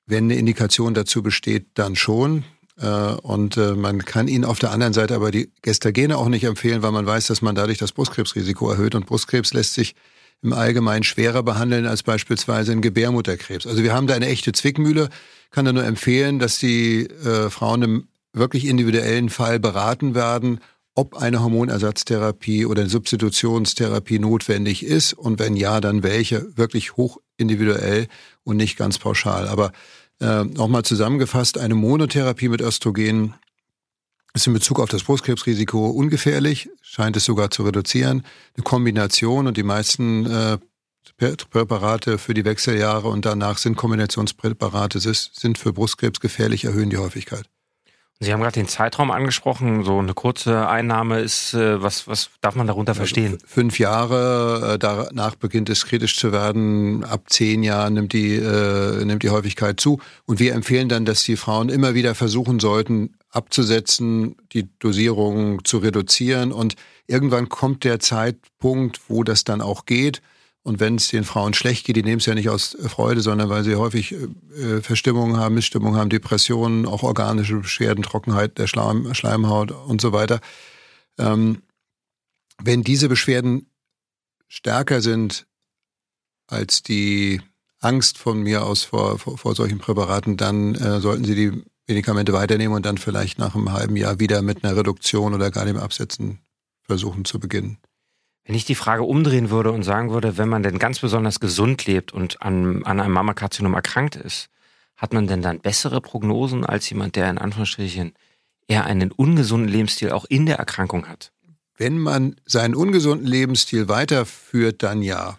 Wenn 0.07 0.25
eine 0.25 0.35
Indikation 0.35 0.95
dazu 0.95 1.23
besteht, 1.23 1.67
dann 1.75 1.95
schon. 1.95 2.45
Äh, 2.79 2.87
und 2.87 3.57
äh, 3.57 3.75
man 3.75 4.05
kann 4.05 4.27
ihnen 4.27 4.45
auf 4.45 4.59
der 4.59 4.73
anderen 4.73 4.93
Seite 4.93 5.15
aber 5.15 5.31
die 5.31 5.53
Gestagene 5.63 6.19
auch 6.19 6.29
nicht 6.29 6.45
empfehlen, 6.45 6.83
weil 6.83 6.93
man 6.93 7.07
weiß, 7.07 7.29
dass 7.29 7.43
man 7.43 7.55
dadurch 7.55 7.79
das 7.79 7.93
Brustkrebsrisiko 7.93 8.69
erhöht. 8.69 8.97
Und 8.97 9.07
Brustkrebs 9.07 9.55
lässt 9.55 9.75
sich 9.75 9.95
im 10.43 10.53
Allgemeinen 10.53 11.05
schwerer 11.05 11.43
behandeln 11.43 11.87
als 11.87 12.03
beispielsweise 12.03 12.73
ein 12.73 12.83
Gebärmutterkrebs. 12.83 13.67
Also 13.67 13.83
wir 13.83 13.95
haben 13.95 14.07
da 14.07 14.15
eine 14.15 14.27
echte 14.27 14.53
Zwickmühle. 14.53 15.09
Kann 15.51 15.65
da 15.65 15.73
nur 15.73 15.85
empfehlen, 15.85 16.39
dass 16.39 16.59
die 16.59 17.07
äh, 17.07 17.49
Frauen 17.51 17.83
im 17.83 18.09
wirklich 18.33 18.67
individuellen 18.67 19.29
Fall 19.29 19.61
beraten 19.61 20.15
werden, 20.15 20.61
ob 20.95 21.15
eine 21.17 21.43
Hormonersatztherapie 21.43 22.67
oder 22.67 22.83
eine 22.83 22.91
Substitutionstherapie 22.91 24.19
notwendig 24.19 24.85
ist 24.85 25.15
und 25.15 25.39
wenn 25.39 25.57
ja, 25.57 25.81
dann 25.81 26.03
welche, 26.03 26.57
wirklich 26.57 26.97
hoch 26.97 27.19
individuell 27.37 28.09
und 28.45 28.57
nicht 28.57 28.77
ganz 28.77 28.99
pauschal. 28.99 29.49
Aber 29.49 29.73
äh, 30.21 30.45
nochmal 30.45 30.83
zusammengefasst, 30.83 31.59
eine 31.59 31.75
Monotherapie 31.75 32.49
mit 32.49 32.61
Östrogen 32.61 33.35
ist 34.35 34.47
in 34.47 34.53
Bezug 34.53 34.81
auf 34.81 34.89
das 34.89 35.05
Brustkrebsrisiko 35.05 35.91
ungefährlich, 35.91 36.71
scheint 36.81 37.17
es 37.17 37.25
sogar 37.25 37.51
zu 37.51 37.65
reduzieren. 37.65 38.25
Eine 38.57 38.65
Kombination 38.65 39.47
und 39.47 39.57
die 39.57 39.63
meisten 39.63 40.27
äh, 40.27 40.59
Präparate 41.19 42.19
für 42.19 42.35
die 42.35 42.45
Wechseljahre 42.45 43.09
und 43.09 43.25
danach 43.25 43.59
sind 43.59 43.77
Kombinationspräparate, 43.77 44.99
sind 45.01 45.59
für 45.59 45.73
Brustkrebs 45.73 46.21
gefährlich, 46.21 46.65
erhöhen 46.65 46.91
die 46.91 46.97
Häufigkeit. 46.97 47.45
Sie 48.23 48.33
haben 48.33 48.41
gerade 48.41 48.55
den 48.55 48.69
Zeitraum 48.69 49.11
angesprochen. 49.11 49.83
So 49.83 49.99
eine 49.99 50.15
kurze 50.15 50.69
Einnahme 50.69 51.19
ist, 51.21 51.55
äh, 51.55 51.83
was, 51.83 52.07
was 52.07 52.31
darf 52.41 52.55
man 52.55 52.69
darunter 52.69 52.95
verstehen? 52.95 53.33
Also 53.33 53.47
fünf 53.49 53.81
Jahre, 53.81 54.75
äh, 54.75 54.79
danach 54.79 55.35
beginnt 55.35 55.69
es 55.69 55.87
kritisch 55.87 56.17
zu 56.17 56.31
werden. 56.31 57.03
Ab 57.03 57.25
zehn 57.27 57.65
Jahren 57.65 57.95
nimmt 57.95 58.13
die, 58.13 58.37
äh, 58.37 59.05
nimmt 59.05 59.25
die 59.25 59.31
Häufigkeit 59.31 59.81
zu. 59.81 59.99
Und 60.25 60.39
wir 60.39 60.55
empfehlen 60.55 60.89
dann, 60.89 61.05
dass 61.05 61.25
die 61.25 61.37
Frauen 61.37 61.69
immer 61.69 61.95
wieder 61.95 62.15
versuchen 62.15 62.61
sollten, 62.61 63.15
abzusetzen, 63.33 64.37
die 64.53 64.69
Dosierung 64.79 65.65
zu 65.65 65.79
reduzieren. 65.79 66.53
Und 66.53 66.77
irgendwann 67.07 67.49
kommt 67.49 67.83
der 67.83 67.99
Zeitpunkt, 67.99 69.01
wo 69.09 69.25
das 69.25 69.45
dann 69.45 69.61
auch 69.61 69.87
geht. 69.87 70.23
Und 70.63 70.79
wenn 70.79 70.95
es 70.95 71.09
den 71.09 71.25
Frauen 71.25 71.55
schlecht 71.55 71.87
geht, 71.87 71.97
die 71.97 72.05
nehmen 72.05 72.19
es 72.19 72.27
ja 72.27 72.35
nicht 72.35 72.49
aus 72.49 72.77
Freude, 72.87 73.21
sondern 73.21 73.49
weil 73.49 73.65
sie 73.65 73.75
häufig 73.75 74.13
äh, 74.13 74.81
Verstimmungen 74.81 75.37
haben, 75.37 75.57
Missstimmungen 75.57 75.99
haben, 75.99 76.11
Depressionen, 76.11 76.87
auch 76.87 77.03
organische 77.03 77.57
Beschwerden, 77.57 78.05
Trockenheit 78.05 78.59
der 78.59 78.69
Schleim, 78.69 79.13
Schleimhaut 79.13 79.73
und 79.73 80.01
so 80.01 80.13
weiter. 80.13 80.41
Ähm, 81.19 81.63
wenn 82.63 82.85
diese 82.85 83.09
Beschwerden 83.09 83.67
stärker 84.47 85.01
sind 85.01 85.47
als 86.47 86.83
die 86.83 87.41
Angst 87.81 88.19
von 88.19 88.41
mir 88.43 88.65
aus 88.65 88.85
vor, 88.85 89.19
vor, 89.19 89.39
vor 89.39 89.57
solchen 89.57 89.79
Präparaten, 89.79 90.37
dann 90.37 90.77
äh, 90.77 91.01
sollten 91.01 91.25
Sie 91.25 91.35
die 91.35 91.63
Medikamente 91.89 92.33
weiternehmen 92.33 92.75
und 92.75 92.87
dann 92.87 92.99
vielleicht 92.99 93.39
nach 93.39 93.55
einem 93.55 93.73
halben 93.73 93.97
Jahr 93.97 94.21
wieder 94.21 94.43
mit 94.43 94.65
einer 94.65 94.77
Reduktion 94.77 95.35
oder 95.35 95.51
gar 95.51 95.65
dem 95.65 95.77
Absetzen 95.77 96.39
versuchen 96.83 97.25
zu 97.25 97.41
beginnen. 97.41 97.79
Wenn 98.45 98.55
ich 98.57 98.65
die 98.65 98.75
Frage 98.75 99.05
umdrehen 99.05 99.51
würde 99.51 99.71
und 99.71 99.83
sagen 99.85 100.11
würde, 100.11 100.37
wenn 100.37 100.49
man 100.49 100.63
denn 100.63 100.79
ganz 100.79 100.99
besonders 100.99 101.39
gesund 101.39 101.87
lebt 101.87 102.13
und 102.13 102.43
an, 102.43 102.85
an 102.85 103.01
einem 103.01 103.13
Mammakarzinom 103.13 103.75
erkrankt 103.75 104.17
ist, 104.17 104.49
hat 104.97 105.13
man 105.13 105.27
denn 105.27 105.43
dann 105.43 105.61
bessere 105.61 106.01
Prognosen 106.01 106.65
als 106.65 106.89
jemand, 106.91 107.17
der 107.17 107.31
in 107.31 107.39
Anführungsstrichen 107.39 108.15
eher 108.67 108.85
einen 108.85 109.13
ungesunden 109.13 109.69
Lebensstil 109.69 110.11
auch 110.11 110.25
in 110.25 110.47
der 110.47 110.57
Erkrankung 110.57 111.07
hat? 111.09 111.33
Wenn 111.77 111.99
man 111.99 112.37
seinen 112.45 112.75
ungesunden 112.75 113.27
Lebensstil 113.27 113.89
weiterführt, 113.89 114.83
dann 114.83 115.03
ja. 115.03 115.39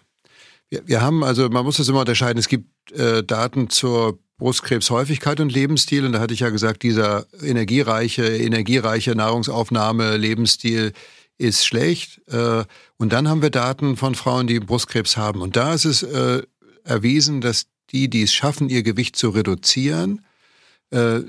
Wir, 0.68 0.86
wir 0.86 1.02
haben 1.02 1.22
also, 1.24 1.48
man 1.48 1.64
muss 1.64 1.76
das 1.76 1.88
immer 1.88 2.00
unterscheiden, 2.00 2.38
es 2.38 2.48
gibt 2.48 2.92
äh, 2.92 3.22
Daten 3.22 3.70
zur 3.70 4.18
Brustkrebshäufigkeit 4.38 5.40
und 5.40 5.52
Lebensstil. 5.52 6.04
Und 6.04 6.12
da 6.12 6.20
hatte 6.20 6.34
ich 6.34 6.40
ja 6.40 6.50
gesagt, 6.50 6.82
dieser 6.82 7.26
energiereiche, 7.42 8.24
energiereiche 8.24 9.14
Nahrungsaufnahme, 9.14 10.16
Lebensstil 10.16 10.92
ist 11.38 11.66
schlecht. 11.66 12.20
Äh, 12.28 12.64
und 12.96 13.12
dann 13.12 13.28
haben 13.28 13.42
wir 13.42 13.50
Daten 13.50 13.96
von 13.96 14.14
Frauen, 14.14 14.46
die 14.46 14.60
Brustkrebs 14.60 15.16
haben. 15.16 15.40
Und 15.40 15.56
da 15.56 15.74
ist 15.74 15.84
es 15.84 16.02
äh, 16.02 16.42
erwiesen, 16.84 17.40
dass 17.40 17.66
die, 17.90 18.08
die 18.08 18.22
es 18.22 18.34
schaffen, 18.34 18.68
ihr 18.68 18.82
Gewicht 18.82 19.16
zu 19.16 19.30
reduzieren, 19.30 20.24
äh, 20.90 21.20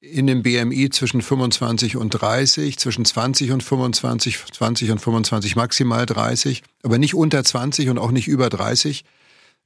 in 0.00 0.26
dem 0.26 0.42
BMI 0.42 0.90
zwischen 0.90 1.22
25 1.22 1.96
und 1.96 2.10
30, 2.10 2.76
zwischen 2.76 3.04
20 3.04 3.52
und 3.52 3.62
25, 3.62 4.38
20 4.52 4.90
und 4.90 4.98
25 4.98 5.54
maximal 5.54 6.06
30, 6.06 6.64
aber 6.82 6.98
nicht 6.98 7.14
unter 7.14 7.44
20 7.44 7.88
und 7.88 7.98
auch 7.98 8.10
nicht 8.10 8.26
über 8.26 8.50
30, 8.50 9.04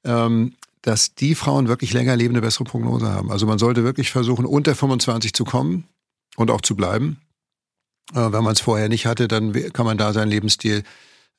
ähm, 0.04 0.54
dass 0.86 1.16
die 1.16 1.34
Frauen 1.34 1.66
wirklich 1.66 1.92
länger 1.92 2.14
leben, 2.14 2.34
eine 2.34 2.42
bessere 2.42 2.62
Prognose 2.62 3.08
haben. 3.08 3.32
Also 3.32 3.44
man 3.44 3.58
sollte 3.58 3.82
wirklich 3.82 4.12
versuchen, 4.12 4.46
unter 4.46 4.76
25 4.76 5.32
zu 5.32 5.44
kommen 5.44 5.84
und 6.36 6.48
auch 6.48 6.60
zu 6.60 6.76
bleiben. 6.76 7.20
Äh, 8.14 8.30
wenn 8.30 8.44
man 8.44 8.52
es 8.52 8.60
vorher 8.60 8.88
nicht 8.88 9.04
hatte, 9.04 9.26
dann 9.26 9.52
kann 9.72 9.84
man 9.84 9.98
da 9.98 10.12
seinen 10.12 10.28
Lebensstil 10.28 10.84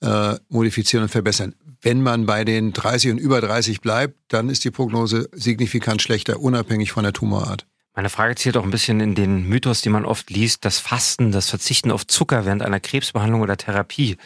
äh, 0.01 0.36
modifizieren 0.50 1.04
und 1.04 1.10
verbessern. 1.10 1.56
Wenn 1.82 2.01
man 2.01 2.25
bei 2.25 2.44
den 2.44 2.74
30 2.74 3.12
und 3.12 3.18
über 3.20 3.39
30 3.39 3.80
bleibt, 3.80 4.16
dann 4.27 4.50
ist 4.50 4.66
die 4.66 4.72
Prognose 4.72 5.30
signifikant 5.32 6.01
schlechter, 6.01 6.42
unabhängig 6.42 6.92
von 6.92 7.04
der 7.04 7.13
Tumorart. 7.13 7.66
Meine 7.96 8.10
Frage 8.10 8.36
zielt 8.36 8.58
auch 8.58 8.66
ein 8.66 8.70
bisschen 8.70 9.00
in 9.00 9.16
den 9.16 9.48
Mythos, 9.48 9.80
den 9.80 9.94
man 9.94 10.04
oft 10.04 10.30
liest, 10.30 10.66
das 10.66 10.80
Fasten, 10.80 11.32
das 11.32 11.50
Verzichten 11.50 11.92
auf 11.92 12.06
Zucker 12.06 12.44
während 12.46 12.63
einer 12.63 12.82
Krebsbehandlung 12.82 13.39
oder 13.39 13.56
Therapie. 13.56 14.18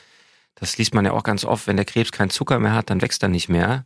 Das 0.55 0.79
liest 0.79 0.95
man 0.95 1.05
ja 1.05 1.11
auch 1.11 1.23
ganz 1.23 1.45
oft, 1.45 1.67
wenn 1.67 1.77
der 1.77 1.85
Krebs 1.85 2.11
keinen 2.11 2.31
Zucker 2.31 2.57
mehr 2.57 2.73
hat, 2.73 2.89
dann 2.89 3.03
wächst 3.03 3.21
er 3.21 3.29
nicht 3.29 3.49
mehr. 3.49 3.85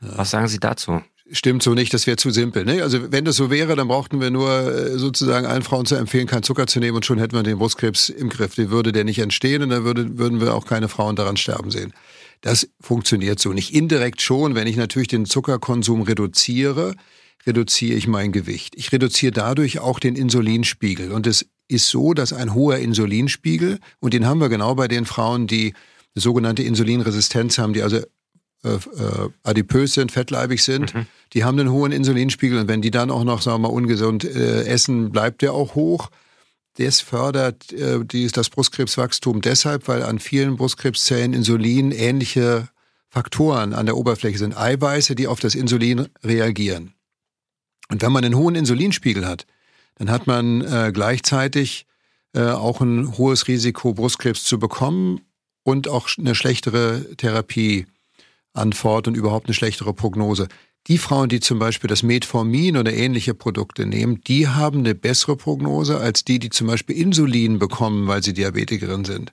Was 0.00 0.30
sagen 0.30 0.48
Sie 0.48 0.58
dazu? 0.58 1.02
Stimmt 1.32 1.62
so 1.62 1.74
nicht, 1.74 1.94
das 1.94 2.08
wäre 2.08 2.16
zu 2.16 2.30
simpel. 2.30 2.64
Ne? 2.64 2.82
Also 2.82 3.12
wenn 3.12 3.24
das 3.24 3.36
so 3.36 3.50
wäre, 3.50 3.76
dann 3.76 3.86
brauchten 3.86 4.20
wir 4.20 4.30
nur 4.30 4.50
äh, 4.50 4.98
sozusagen 4.98 5.46
allen 5.46 5.62
Frauen 5.62 5.86
zu 5.86 5.94
empfehlen, 5.94 6.26
keinen 6.26 6.42
Zucker 6.42 6.66
zu 6.66 6.80
nehmen 6.80 6.96
und 6.96 7.06
schon 7.06 7.18
hätten 7.18 7.36
wir 7.36 7.44
den 7.44 7.58
Brustkrebs 7.58 8.08
im 8.08 8.30
Griff. 8.30 8.56
Den 8.56 8.70
würde 8.70 8.90
der 8.90 9.04
nicht 9.04 9.20
entstehen 9.20 9.62
und 9.62 9.70
dann 9.70 9.84
würde, 9.84 10.18
würden 10.18 10.40
wir 10.40 10.54
auch 10.54 10.66
keine 10.66 10.88
Frauen 10.88 11.14
daran 11.14 11.36
sterben 11.36 11.70
sehen. 11.70 11.92
Das 12.40 12.68
funktioniert 12.80 13.38
so 13.38 13.52
nicht. 13.52 13.74
Indirekt 13.74 14.22
schon, 14.22 14.56
wenn 14.56 14.66
ich 14.66 14.76
natürlich 14.76 15.08
den 15.08 15.24
Zuckerkonsum 15.24 16.02
reduziere, 16.02 16.94
reduziere 17.46 17.96
ich 17.96 18.08
mein 18.08 18.32
Gewicht. 18.32 18.74
Ich 18.76 18.90
reduziere 18.90 19.32
dadurch 19.32 19.78
auch 19.78 20.00
den 20.00 20.16
Insulinspiegel. 20.16 21.12
Und 21.12 21.26
es 21.28 21.46
ist 21.68 21.88
so, 21.88 22.12
dass 22.12 22.32
ein 22.32 22.54
hoher 22.54 22.78
Insulinspiegel, 22.78 23.78
und 24.00 24.14
den 24.14 24.26
haben 24.26 24.40
wir 24.40 24.48
genau 24.48 24.74
bei 24.74 24.88
den 24.88 25.04
Frauen, 25.04 25.46
die 25.46 25.74
eine 26.14 26.22
sogenannte 26.22 26.64
Insulinresistenz 26.64 27.58
haben, 27.58 27.72
die 27.72 27.82
also 27.82 28.00
äh, 28.64 28.74
äh, 28.74 29.28
adipös 29.42 29.94
sind, 29.94 30.12
fettleibig 30.12 30.62
sind, 30.62 30.94
mhm. 30.94 31.06
die 31.32 31.44
haben 31.44 31.58
einen 31.58 31.70
hohen 31.70 31.92
Insulinspiegel 31.92 32.58
und 32.58 32.68
wenn 32.68 32.82
die 32.82 32.90
dann 32.90 33.10
auch 33.10 33.24
noch, 33.24 33.40
sagen 33.40 33.62
wir 33.62 33.68
mal, 33.68 33.74
ungesund 33.74 34.24
äh, 34.24 34.64
essen, 34.64 35.12
bleibt 35.12 35.42
der 35.42 35.54
auch 35.54 35.74
hoch. 35.74 36.10
Das 36.76 37.00
fördert 37.00 37.72
äh, 37.72 38.04
dies, 38.04 38.32
das 38.32 38.50
Brustkrebswachstum 38.50 39.40
deshalb, 39.40 39.88
weil 39.88 40.02
an 40.02 40.18
vielen 40.18 40.56
Brustkrebszellen 40.56 41.32
Insulin 41.32 41.90
ähnliche 41.90 42.68
Faktoren 43.08 43.72
an 43.72 43.86
der 43.86 43.96
Oberfläche 43.96 44.38
sind, 44.38 44.56
Eiweiße, 44.56 45.14
die 45.14 45.26
auf 45.26 45.40
das 45.40 45.54
Insulin 45.54 46.08
reagieren. 46.22 46.94
Und 47.88 48.02
wenn 48.02 48.12
man 48.12 48.24
einen 48.24 48.36
hohen 48.36 48.54
Insulinspiegel 48.54 49.26
hat, 49.26 49.46
dann 49.96 50.10
hat 50.10 50.26
man 50.26 50.60
äh, 50.60 50.90
gleichzeitig 50.92 51.86
äh, 52.34 52.42
auch 52.42 52.80
ein 52.80 53.18
hohes 53.18 53.48
Risiko, 53.48 53.94
Brustkrebs 53.94 54.44
zu 54.44 54.58
bekommen 54.58 55.22
und 55.64 55.88
auch 55.88 56.08
eine 56.18 56.34
schlechtere 56.34 57.06
Therapieantwort 58.54 59.08
und 59.08 59.16
überhaupt 59.16 59.46
eine 59.46 59.54
schlechtere 59.54 59.94
Prognose. 59.94 60.48
Die 60.86 60.98
Frauen, 60.98 61.28
die 61.28 61.40
zum 61.40 61.58
Beispiel 61.58 61.88
das 61.88 62.02
Metformin 62.02 62.76
oder 62.76 62.92
ähnliche 62.92 63.34
Produkte 63.34 63.86
nehmen, 63.86 64.22
die 64.26 64.48
haben 64.48 64.80
eine 64.80 64.94
bessere 64.94 65.36
Prognose 65.36 65.98
als 65.98 66.24
die, 66.24 66.38
die 66.38 66.50
zum 66.50 66.66
Beispiel 66.66 66.96
Insulin 66.96 67.58
bekommen, 67.58 68.06
weil 68.06 68.22
sie 68.22 68.32
Diabetikerin 68.32 69.04
sind. 69.04 69.32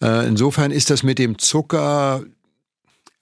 Äh, 0.00 0.28
insofern 0.28 0.70
ist 0.70 0.90
das 0.90 1.02
mit 1.02 1.18
dem 1.18 1.38
Zucker 1.38 2.22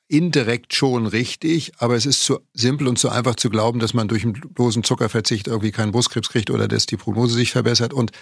indirekt 0.09 0.75
schon 0.75 1.07
richtig, 1.07 1.73
aber 1.79 1.97
es 1.97 2.07
ist 2.07 2.23
zu 2.23 2.39
simpel 2.53 2.87
und 2.87 2.99
zu 2.99 3.09
einfach 3.09 3.35
zu 3.35 3.49
glauben, 3.51 3.81
dass 3.81 3.95
man 3.95 4.07
durch 4.07 4.23
einen 4.23 4.35
bloßen 4.35 4.85
Zuckerverzicht 4.85 5.49
irgendwie 5.49 5.73
keinen 5.73 5.93
Brustkrebs 5.93 6.29
kriegt 6.29 6.51
oder 6.51 6.69
dass 6.69 6.87
die 6.87 6.99
Prognose 6.99 7.35
sich 7.35 7.51
verbessert. 7.51 7.93
Und 7.95 8.13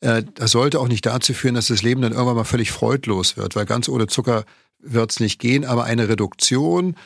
äh, 0.00 0.24
das 0.34 0.50
sollte 0.50 0.80
auch 0.80 0.88
nicht 0.88 1.06
dazu 1.06 1.32
führen, 1.32 1.54
dass 1.54 1.68
das 1.68 1.82
Leben 1.82 2.02
dann 2.02 2.12
irgendwann 2.12 2.36
mal 2.36 2.44
völlig 2.44 2.72
freudlos 2.72 3.36
wird, 3.36 3.54
weil 3.54 3.64
ganz 3.64 3.88
ohne 3.88 4.08
Zucker 4.08 4.44
wird 4.82 5.12
es 5.12 5.20
nicht 5.20 5.38
gehen, 5.38 5.64
aber 5.64 5.84
eine 5.84 6.08
Reduktion 6.08 6.96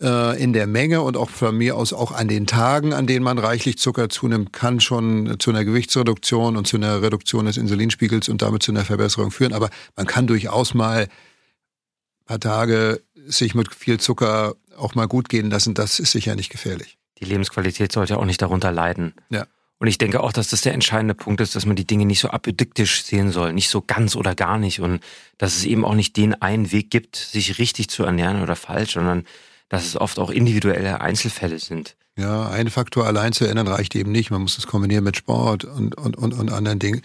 äh, 0.00 0.42
in 0.42 0.52
der 0.52 0.66
Menge 0.66 1.02
und 1.02 1.16
auch 1.16 1.30
von 1.30 1.56
mir 1.56 1.76
aus 1.76 1.92
auch 1.92 2.12
an 2.12 2.28
den 2.28 2.46
Tagen, 2.46 2.92
an 2.92 3.06
denen 3.06 3.24
man 3.24 3.38
reichlich 3.38 3.78
Zucker 3.78 4.08
zunimmt, 4.08 4.52
kann 4.52 4.80
schon 4.80 5.36
zu 5.38 5.50
einer 5.50 5.64
Gewichtsreduktion 5.64 6.56
und 6.56 6.66
zu 6.66 6.76
einer 6.76 7.02
Reduktion 7.02 7.46
des 7.46 7.56
Insulinspiegels 7.56 8.28
und 8.28 8.42
damit 8.42 8.62
zu 8.62 8.72
einer 8.72 8.84
Verbesserung 8.84 9.30
führen. 9.30 9.52
Aber 9.52 9.70
man 9.96 10.06
kann 10.06 10.26
durchaus 10.26 10.74
mal 10.74 11.08
paar 12.24 12.40
Tage 12.40 13.02
sich 13.26 13.54
mit 13.54 13.74
viel 13.74 14.00
Zucker 14.00 14.54
auch 14.76 14.94
mal 14.94 15.06
gut 15.06 15.28
gehen 15.28 15.50
lassen, 15.50 15.74
das 15.74 15.98
ist 15.98 16.12
sicher 16.12 16.34
nicht 16.34 16.50
gefährlich. 16.50 16.98
Die 17.18 17.24
Lebensqualität 17.24 17.92
sollte 17.92 18.18
auch 18.18 18.24
nicht 18.24 18.42
darunter 18.42 18.72
leiden. 18.72 19.14
Ja. 19.30 19.46
Und 19.84 19.88
ich 19.88 19.98
denke 19.98 20.22
auch, 20.22 20.32
dass 20.32 20.48
das 20.48 20.62
der 20.62 20.72
entscheidende 20.72 21.12
Punkt 21.12 21.42
ist, 21.42 21.54
dass 21.54 21.66
man 21.66 21.76
die 21.76 21.86
Dinge 21.86 22.06
nicht 22.06 22.20
so 22.20 22.30
apodiktisch 22.30 23.04
sehen 23.04 23.30
soll, 23.30 23.52
nicht 23.52 23.68
so 23.68 23.82
ganz 23.82 24.16
oder 24.16 24.34
gar 24.34 24.56
nicht 24.56 24.80
und 24.80 25.00
dass 25.36 25.56
es 25.56 25.66
eben 25.66 25.84
auch 25.84 25.94
nicht 25.94 26.16
den 26.16 26.32
einen 26.40 26.72
Weg 26.72 26.90
gibt, 26.90 27.16
sich 27.16 27.58
richtig 27.58 27.90
zu 27.90 28.02
ernähren 28.02 28.42
oder 28.42 28.56
falsch, 28.56 28.94
sondern 28.94 29.26
dass 29.68 29.84
es 29.84 29.98
oft 29.98 30.18
auch 30.18 30.30
individuelle 30.30 31.02
Einzelfälle 31.02 31.58
sind. 31.58 31.96
Ja, 32.16 32.48
ein 32.48 32.70
Faktor 32.70 33.04
allein 33.04 33.34
zu 33.34 33.44
ändern 33.44 33.68
reicht 33.68 33.94
eben 33.94 34.10
nicht. 34.10 34.30
Man 34.30 34.40
muss 34.40 34.56
es 34.56 34.66
kombinieren 34.66 35.04
mit 35.04 35.18
Sport 35.18 35.66
und, 35.66 35.94
und, 35.98 36.16
und, 36.16 36.32
und 36.32 36.50
anderen 36.50 36.78
Dingen. 36.78 37.02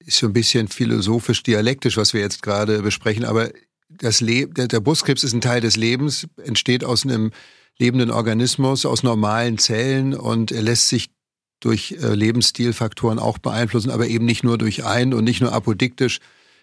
Ist 0.00 0.18
so 0.18 0.26
ein 0.26 0.32
bisschen 0.32 0.66
philosophisch 0.66 1.44
dialektisch, 1.44 1.96
was 1.98 2.14
wir 2.14 2.20
jetzt 2.20 2.42
gerade 2.42 2.82
besprechen, 2.82 3.26
aber 3.26 3.50
das 3.88 4.18
der, 4.18 4.66
der 4.66 4.80
Brustkrebs 4.80 5.22
ist 5.22 5.34
ein 5.34 5.40
Teil 5.40 5.60
des 5.60 5.76
Lebens, 5.76 6.26
entsteht 6.44 6.82
aus 6.82 7.04
einem 7.04 7.30
lebenden 7.78 8.10
Organismus, 8.10 8.86
aus 8.86 9.04
normalen 9.04 9.56
Zellen 9.58 10.14
und 10.14 10.50
er 10.50 10.62
lässt 10.62 10.88
sich 10.88 11.10
durch 11.60 11.96
äh, 12.00 12.14
Lebensstilfaktoren 12.14 13.18
auch 13.18 13.38
beeinflussen, 13.38 13.90
aber 13.90 14.06
eben 14.06 14.24
nicht 14.24 14.44
nur 14.44 14.58
durch 14.58 14.84
einen 14.84 15.14
und 15.14 15.24
nicht 15.24 15.40
nur 15.40 15.52
apodiktisch, 15.52 16.20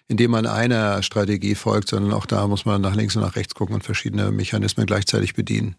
indem 0.08 0.30
man 0.30 0.46
einer 0.46 1.02
Strategie 1.02 1.54
folgt, 1.54 1.88
sondern 1.88 2.12
auch 2.12 2.26
da 2.26 2.46
muss 2.46 2.64
man 2.64 2.80
nach 2.80 2.94
links 2.94 3.16
und 3.16 3.22
nach 3.22 3.36
rechts 3.36 3.54
gucken 3.54 3.74
und 3.74 3.82
verschiedene 3.82 4.30
Mechanismen 4.30 4.86
gleichzeitig 4.86 5.34
bedienen. 5.34 5.76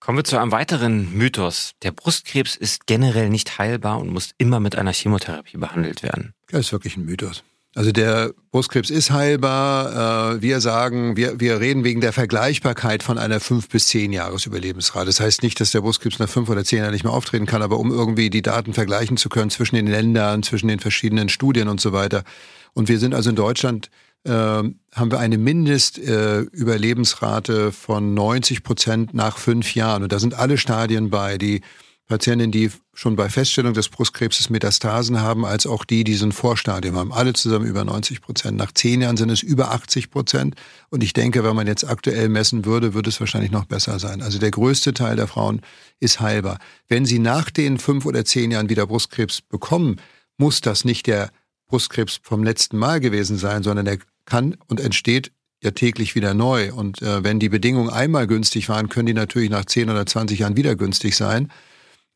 Kommen 0.00 0.18
wir 0.18 0.24
zu 0.24 0.38
einem 0.38 0.52
weiteren 0.52 1.12
Mythos. 1.16 1.72
Der 1.82 1.90
Brustkrebs 1.90 2.54
ist 2.54 2.86
generell 2.86 3.28
nicht 3.28 3.58
heilbar 3.58 3.98
und 3.98 4.10
muss 4.10 4.30
immer 4.38 4.60
mit 4.60 4.76
einer 4.76 4.92
Chemotherapie 4.92 5.56
behandelt 5.56 6.02
werden. 6.02 6.32
Das 6.48 6.66
ist 6.66 6.72
wirklich 6.72 6.96
ein 6.96 7.06
Mythos. 7.06 7.42
Also 7.76 7.92
der 7.92 8.32
Brustkrebs 8.52 8.88
ist 8.88 9.10
heilbar. 9.10 10.36
Äh, 10.36 10.40
wir 10.40 10.62
sagen, 10.62 11.18
wir, 11.18 11.40
wir 11.40 11.60
reden 11.60 11.84
wegen 11.84 12.00
der 12.00 12.14
Vergleichbarkeit 12.14 13.02
von 13.02 13.18
einer 13.18 13.38
fünf 13.38 13.68
bis 13.68 13.88
zehn 13.88 14.14
Jahres 14.14 14.46
Überlebensrate. 14.46 15.04
Das 15.04 15.20
heißt 15.20 15.42
nicht, 15.42 15.60
dass 15.60 15.72
der 15.72 15.82
Brustkrebs 15.82 16.18
nach 16.18 16.30
fünf 16.30 16.48
oder 16.48 16.64
zehn 16.64 16.78
Jahren 16.78 16.92
nicht 16.92 17.04
mehr 17.04 17.12
auftreten 17.12 17.44
kann, 17.44 17.60
aber 17.60 17.78
um 17.78 17.92
irgendwie 17.92 18.30
die 18.30 18.40
Daten 18.40 18.72
vergleichen 18.72 19.18
zu 19.18 19.28
können 19.28 19.50
zwischen 19.50 19.76
den 19.76 19.88
Ländern, 19.88 20.42
zwischen 20.42 20.68
den 20.68 20.80
verschiedenen 20.80 21.28
Studien 21.28 21.68
und 21.68 21.78
so 21.78 21.92
weiter. 21.92 22.24
Und 22.72 22.88
wir 22.88 22.98
sind 22.98 23.14
also 23.14 23.28
in 23.28 23.36
Deutschland 23.36 23.90
äh, 24.24 24.30
haben 24.30 25.10
wir 25.10 25.18
eine 25.18 25.36
Mindestüberlebensrate 25.36 27.66
äh, 27.66 27.72
von 27.72 28.14
90 28.14 28.62
Prozent 28.62 29.12
nach 29.12 29.36
fünf 29.36 29.74
Jahren. 29.74 30.02
Und 30.02 30.12
da 30.12 30.18
sind 30.18 30.32
alle 30.32 30.56
Stadien 30.56 31.10
bei, 31.10 31.36
die 31.36 31.60
Patientinnen, 32.06 32.52
die 32.52 32.70
schon 32.94 33.16
bei 33.16 33.28
Feststellung 33.28 33.74
des 33.74 33.88
Brustkrebses 33.88 34.48
Metastasen 34.48 35.20
haben, 35.20 35.44
als 35.44 35.66
auch 35.66 35.84
die, 35.84 36.04
die 36.04 36.14
so 36.14 36.26
ein 36.26 36.32
Vorstadium 36.32 36.96
haben. 36.96 37.12
Alle 37.12 37.32
zusammen 37.32 37.66
über 37.66 37.84
90 37.84 38.20
Prozent. 38.20 38.56
Nach 38.56 38.70
zehn 38.70 39.00
Jahren 39.00 39.16
sind 39.16 39.28
es 39.30 39.42
über 39.42 39.72
80 39.72 40.10
Prozent. 40.10 40.54
Und 40.88 41.02
ich 41.02 41.12
denke, 41.12 41.42
wenn 41.42 41.56
man 41.56 41.66
jetzt 41.66 41.84
aktuell 41.84 42.28
messen 42.28 42.64
würde, 42.64 42.94
würde 42.94 43.08
es 43.08 43.18
wahrscheinlich 43.18 43.50
noch 43.50 43.64
besser 43.64 43.98
sein. 43.98 44.22
Also 44.22 44.38
der 44.38 44.52
größte 44.52 44.94
Teil 44.94 45.16
der 45.16 45.26
Frauen 45.26 45.62
ist 45.98 46.20
heilbar. 46.20 46.58
Wenn 46.86 47.06
sie 47.06 47.18
nach 47.18 47.50
den 47.50 47.78
fünf 47.78 48.06
oder 48.06 48.24
zehn 48.24 48.52
Jahren 48.52 48.68
wieder 48.68 48.86
Brustkrebs 48.86 49.42
bekommen, 49.42 49.96
muss 50.38 50.60
das 50.60 50.84
nicht 50.84 51.08
der 51.08 51.30
Brustkrebs 51.66 52.20
vom 52.22 52.44
letzten 52.44 52.78
Mal 52.78 53.00
gewesen 53.00 53.36
sein, 53.36 53.64
sondern 53.64 53.84
der 53.84 53.98
kann 54.26 54.56
und 54.68 54.78
entsteht 54.78 55.32
ja 55.62 55.72
täglich 55.72 56.14
wieder 56.14 56.34
neu. 56.34 56.72
Und 56.72 57.02
äh, 57.02 57.24
wenn 57.24 57.40
die 57.40 57.48
Bedingungen 57.48 57.90
einmal 57.90 58.28
günstig 58.28 58.68
waren, 58.68 58.88
können 58.88 59.06
die 59.06 59.14
natürlich 59.14 59.50
nach 59.50 59.64
10 59.64 59.90
oder 59.90 60.06
20 60.06 60.38
Jahren 60.38 60.56
wieder 60.56 60.76
günstig 60.76 61.16
sein. 61.16 61.50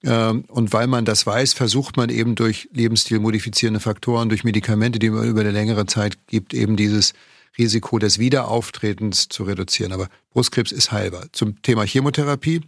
Ähm, 0.03 0.45
und 0.49 0.73
weil 0.73 0.87
man 0.87 1.05
das 1.05 1.27
weiß, 1.27 1.53
versucht 1.53 1.97
man 1.97 2.09
eben 2.09 2.35
durch 2.35 2.69
lebensstilmodifizierende 2.73 3.81
Faktoren, 3.81 4.29
durch 4.29 4.45
Medikamente, 4.45 4.99
die 4.99 5.11
man 5.11 5.29
über 5.29 5.41
eine 5.41 5.51
längere 5.51 5.87
Zeit 5.87 6.27
gibt, 6.27 6.55
eben 6.55 6.77
dieses 6.77 7.13
Risiko 7.59 7.99
des 7.99 8.19
Wiederauftretens 8.19 9.29
zu 9.29 9.45
reduzieren. 9.45 9.93
Aber 9.93 10.09
Brustkrebs 10.31 10.73
ist 10.73 10.93
heilbar. 10.93 11.27
Zum 11.33 11.61
Thema 11.63 11.85
Chemotherapie. 11.85 12.63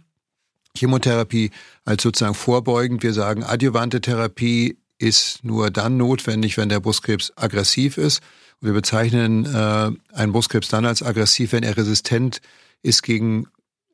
Chemotherapie 0.75 1.51
als 1.85 2.03
sozusagen 2.03 2.35
vorbeugend. 2.35 3.03
Wir 3.03 3.13
sagen, 3.13 3.43
adjuvante 3.43 4.01
Therapie 4.01 4.77
ist 4.97 5.43
nur 5.43 5.71
dann 5.71 5.97
notwendig, 5.97 6.57
wenn 6.57 6.69
der 6.69 6.79
Brustkrebs 6.79 7.33
aggressiv 7.35 7.97
ist. 7.97 8.21
Und 8.61 8.67
wir 8.67 8.73
bezeichnen 8.73 9.45
äh, 9.45 9.91
einen 10.13 10.31
Brustkrebs 10.31 10.69
dann 10.69 10.85
als 10.85 11.03
aggressiv, 11.03 11.51
wenn 11.51 11.63
er 11.63 11.77
resistent 11.77 12.41
ist 12.81 13.03
gegen 13.03 13.47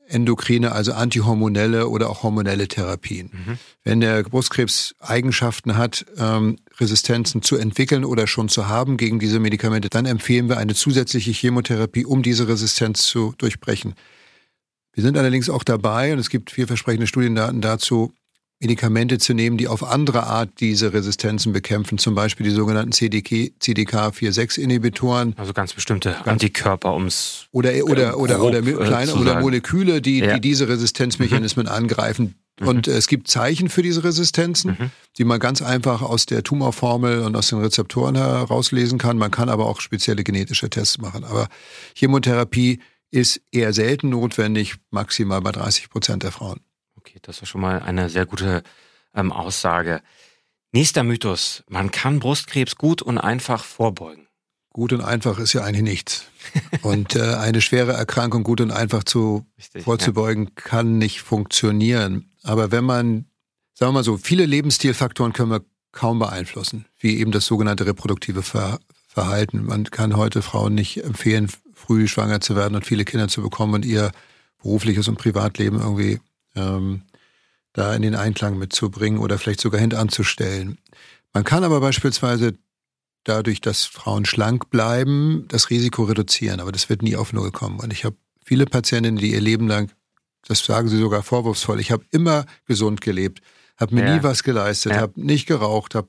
endokrine, 0.10 0.72
also 0.72 0.94
antihormonelle 0.94 1.88
oder 1.88 2.10
auch 2.10 2.24
hormonelle 2.24 2.68
Therapien. 2.68 3.32
Mhm. 3.32 3.58
Wenn 3.84 4.00
der 4.02 4.24
Brustkrebs 4.24 4.96
Eigenschaften 5.00 5.78
hat, 5.78 6.06
ähm, 6.18 6.58
Resistenzen 6.80 7.42
zu 7.42 7.56
entwickeln 7.58 8.04
oder 8.06 8.28
schon 8.28 8.50
zu 8.50 8.68
haben 8.68 8.98
gegen 8.98 9.20
diese 9.20 9.40
Medikamente, 9.40 9.90
dann 9.90 10.06
empfehlen 10.06 10.50
wir 10.50 10.58
eine 10.58 10.76
zusätzliche 10.76 11.32
Chemotherapie, 11.32 12.06
um 12.06 12.24
diese 12.24 12.48
Resistenz 12.48 13.04
zu 13.04 13.34
durchbrechen. 13.38 13.96
Wir 14.94 15.04
sind 15.04 15.18
allerdings 15.18 15.50
auch 15.50 15.64
dabei, 15.64 16.14
und 16.14 16.20
es 16.20 16.30
gibt 16.30 16.52
vielversprechende 16.52 17.08
Studiendaten 17.08 17.62
dazu, 17.62 18.14
Medikamente 18.62 19.20
zu 19.20 19.34
nehmen, 19.34 19.58
die 19.58 19.70
auf 19.70 19.84
andere 19.84 20.24
Art 20.24 20.50
diese 20.60 20.92
Resistenzen 20.92 21.54
bekämpfen, 21.54 21.98
zum 21.98 22.14
Beispiel 22.14 22.46
die 22.46 22.52
sogenannten 22.52 22.92
CDK, 22.92 23.54
CDK4-6-Inhibitoren. 23.62 25.34
Also 25.38 25.54
ganz 25.54 25.74
bestimmte 25.74 26.12
ganz 26.12 26.28
Antikörper, 26.28 26.94
ums 26.94 27.48
oder 27.52 27.72
oder 27.86 28.18
oder 28.18 28.36
grob, 28.36 28.50
oder, 28.50 28.62
kleine, 28.62 29.16
oder 29.16 29.40
Moleküle, 29.40 30.02
die, 30.02 30.20
ja. 30.20 30.34
die 30.34 30.42
diese 30.42 30.68
Resistenzmechanismen 30.68 31.68
mhm. 31.68 31.72
angreifen. 31.72 32.36
Mhm. 32.60 32.68
Und 32.68 32.88
äh, 32.90 32.98
es 32.98 33.08
gibt 33.08 33.30
Zeichen 33.30 33.70
für 33.70 33.82
diese 33.82 34.04
Resistenzen, 34.04 34.72
mhm. 34.72 34.92
die 35.18 35.24
man 35.24 35.40
ganz 35.40 35.62
einfach 35.62 36.02
aus 36.02 36.26
der 36.26 36.44
Tumorformel 36.44 37.22
und 37.22 37.38
aus 37.38 37.48
den 37.48 37.60
Rezeptoren 37.60 38.16
herauslesen 38.16 38.98
kann. 39.00 39.18
Man 39.18 39.32
kann 39.32 39.48
aber 39.48 39.68
auch 39.68 39.80
spezielle 39.80 40.26
genetische 40.26 40.70
Tests 40.70 40.98
machen. 40.98 41.24
Aber 41.24 41.48
Chemotherapie 41.96 42.80
ist 43.10 43.42
eher 43.52 43.72
selten 43.72 44.10
notwendig, 44.10 44.76
maximal 44.92 45.42
bei 45.42 45.54
30 45.54 45.90
Prozent 45.90 46.24
der 46.24 46.34
Frauen. 46.34 46.60
Okay, 47.20 47.28
das 47.28 47.42
ist 47.42 47.50
schon 47.50 47.62
mal 47.62 47.80
eine 47.82 48.10
sehr 48.10 48.26
gute 48.26 48.64
ähm, 49.14 49.32
Aussage. 49.32 50.02
Nächster 50.72 51.04
Mythos. 51.04 51.64
Man 51.68 51.92
kann 51.92 52.20
Brustkrebs 52.20 52.76
gut 52.76 53.02
und 53.02 53.18
einfach 53.18 53.64
vorbeugen. 53.64 54.28
Gut 54.72 54.94
und 54.94 55.02
einfach 55.02 55.40
ist 55.40 55.54
ja 55.54 55.64
eigentlich 55.64 55.84
nichts. 55.84 56.26
Und 56.82 57.16
äh, 57.16 57.36
eine 57.36 57.60
schwere 57.60 57.94
Erkrankung 57.94 58.44
gut 58.44 58.62
und 58.62 58.72
einfach 58.72 59.04
zu, 59.04 59.46
Richtig, 59.58 59.84
vorzubeugen 59.84 60.46
ja. 60.46 60.52
kann 60.56 60.98
nicht 60.98 61.22
funktionieren. 61.22 62.32
Aber 62.44 62.72
wenn 62.72 62.86
man, 62.86 63.26
sagen 63.74 63.90
wir 63.90 63.96
mal 64.00 64.04
so, 64.04 64.18
viele 64.18 64.46
Lebensstilfaktoren 64.46 65.34
können 65.34 65.52
wir 65.52 65.66
kaum 65.92 66.20
beeinflussen, 66.20 66.86
wie 67.00 67.18
eben 67.20 67.32
das 67.32 67.46
sogenannte 67.46 67.86
reproduktive 67.86 68.44
Ver 68.44 68.80
Verhalten. 69.12 69.66
Man 69.66 69.86
kann 69.86 70.16
heute 70.16 70.44
Frauen 70.44 70.76
nicht 70.76 71.04
empfehlen, 71.04 71.50
früh 71.74 72.08
schwanger 72.08 72.42
zu 72.42 72.56
werden 72.56 72.76
und 72.76 72.86
viele 72.86 73.06
Kinder 73.06 73.28
zu 73.28 73.42
bekommen 73.42 73.74
und 73.74 73.84
ihr 73.84 74.12
berufliches 74.62 75.08
und 75.08 75.18
Privatleben 75.18 75.80
irgendwie 75.80 76.20
ähm, 76.56 77.02
da 77.74 77.94
in 77.94 78.02
den 78.02 78.16
Einklang 78.16 78.58
mitzubringen 78.58 79.20
oder 79.20 79.38
vielleicht 79.38 79.62
sogar 79.62 79.80
hintanzustellen. 79.80 80.80
Man 81.34 81.44
kann 81.44 81.64
aber 81.64 81.80
beispielsweise 81.80 82.58
dadurch, 83.24 83.62
dass 83.62 83.86
Frauen 83.86 84.26
schlank 84.26 84.70
bleiben, 84.70 85.46
das 85.50 85.70
Risiko 85.70 86.04
reduzieren, 86.04 86.60
aber 86.60 86.72
das 86.72 86.90
wird 86.90 87.02
nie 87.02 87.16
auf 87.16 87.34
Null 87.34 87.52
kommen. 87.52 87.80
Und 87.80 87.94
ich 87.94 88.06
habe 88.06 88.16
viele 88.44 88.66
Patientinnen, 88.66 89.20
die 89.20 89.34
ihr 89.34 89.42
Leben 89.42 89.68
lang, 89.68 89.92
das 90.48 90.60
sagen 90.66 90.88
sie 90.88 90.98
sogar 90.98 91.22
vorwurfsvoll, 91.22 91.80
ich 91.80 91.92
habe 91.92 92.06
immer 92.12 92.46
gesund 92.66 93.02
gelebt, 93.02 93.42
habe 93.78 93.96
mir 93.96 94.06
ja. 94.06 94.16
nie 94.16 94.24
was 94.24 94.44
geleistet, 94.44 94.94
ja. 94.94 95.00
habe 95.02 95.22
nicht 95.22 95.48
geraucht, 95.48 95.96
habe 95.96 96.08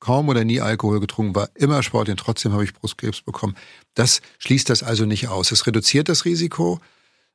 kaum 0.00 0.28
oder 0.28 0.44
nie 0.44 0.60
Alkohol 0.60 1.00
getrunken, 1.00 1.34
war 1.34 1.48
immer 1.54 1.82
Sport 1.82 2.08
und 2.08 2.18
trotzdem 2.18 2.52
habe 2.52 2.64
ich 2.64 2.74
Brustkrebs 2.74 3.22
bekommen. 3.22 3.56
Das 3.94 4.20
schließt 4.38 4.68
das 4.68 4.82
also 4.82 5.06
nicht 5.06 5.28
aus. 5.28 5.50
Es 5.50 5.66
reduziert 5.66 6.08
das 6.08 6.24
Risiko, 6.24 6.80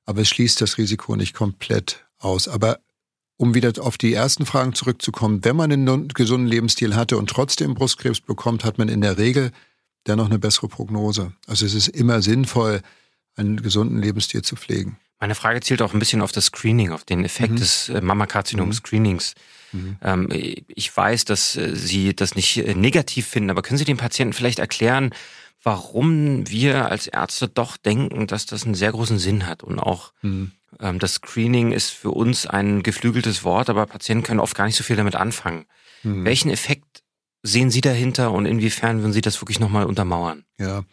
aber 0.05 0.21
es 0.21 0.29
schließt 0.29 0.61
das 0.61 0.77
Risiko 0.77 1.15
nicht 1.15 1.33
komplett 1.33 2.05
aus. 2.19 2.47
Aber 2.47 2.79
um 3.39 3.55
wieder 3.55 3.71
auf 3.81 3.97
die 3.97 4.13
ersten 4.13 4.45
Fragen 4.45 4.73
zurückzukommen, 4.73 5.45
wenn 5.45 5.55
man 5.55 5.71
einen 5.71 6.09
gesunden 6.09 6.45
Lebensstil 6.45 6.97
hatte 6.97 7.17
und 7.17 7.29
trotzdem 7.29 7.73
Brustkrebs 7.73 8.19
bekommt, 8.19 8.65
hat 8.65 8.77
man 8.77 8.89
in 8.89 8.99
der 8.99 9.17
Regel 9.17 9.51
dennoch 10.07 10.25
eine 10.25 10.39
bessere 10.39 10.67
Prognose. 10.67 11.31
Also 11.47 11.65
es 11.65 11.73
ist 11.73 11.87
immer 11.87 12.21
sinnvoll, 12.21 12.81
einen 13.37 13.61
gesunden 13.61 14.01
Lebensstil 14.01 14.41
zu 14.41 14.57
pflegen. 14.57 14.97
Meine 15.21 15.35
Frage 15.35 15.61
zielt 15.61 15.81
auch 15.81 15.93
ein 15.93 15.99
bisschen 15.99 16.21
auf 16.21 16.33
das 16.33 16.45
Screening, 16.45 16.91
auf 16.91 17.05
den 17.05 17.23
Effekt 17.23 17.53
mhm. 17.53 17.57
des 17.57 17.87
äh, 17.87 18.01
Mammakarzinom-Screenings. 18.01 19.35
Mhm. 19.71 19.97
Ähm, 20.01 20.29
ich 20.67 20.95
weiß, 20.95 21.23
dass 21.23 21.55
äh, 21.55 21.75
Sie 21.75 22.13
das 22.13 22.35
nicht 22.35 22.57
äh, 22.57 22.75
negativ 22.75 23.25
finden, 23.25 23.51
aber 23.51 23.61
können 23.61 23.77
Sie 23.77 23.85
den 23.85 23.97
Patienten 23.97 24.33
vielleicht 24.33 24.59
erklären, 24.59 25.11
warum 25.63 26.49
wir 26.49 26.89
als 26.89 27.07
Ärzte 27.07 27.47
doch 27.47 27.77
denken, 27.77 28.27
dass 28.27 28.45
das 28.45 28.65
einen 28.65 28.75
sehr 28.75 28.91
großen 28.91 29.19
Sinn 29.19 29.45
hat 29.45 29.63
und 29.63 29.79
auch 29.79 30.13
mhm. 30.21 30.51
ähm, 30.79 30.99
das 30.99 31.15
Screening 31.15 31.71
ist 31.71 31.89
für 31.89 32.11
uns 32.11 32.45
ein 32.45 32.83
geflügeltes 32.83 33.43
Wort, 33.43 33.69
aber 33.69 33.85
Patienten 33.85 34.23
können 34.23 34.39
oft 34.39 34.55
gar 34.55 34.65
nicht 34.65 34.75
so 34.75 34.83
viel 34.83 34.95
damit 34.95 35.15
anfangen. 35.15 35.65
Mhm. 36.03 36.25
Welchen 36.25 36.49
Effekt 36.49 37.03
sehen 37.43 37.69
Sie 37.71 37.81
dahinter 37.81 38.31
und 38.31 38.45
inwiefern 38.45 39.01
würden 39.01 39.13
Sie 39.13 39.21
das 39.21 39.41
wirklich 39.41 39.59
nochmal 39.59 39.85
untermauern? 39.85 40.45
Ja, 40.59 40.83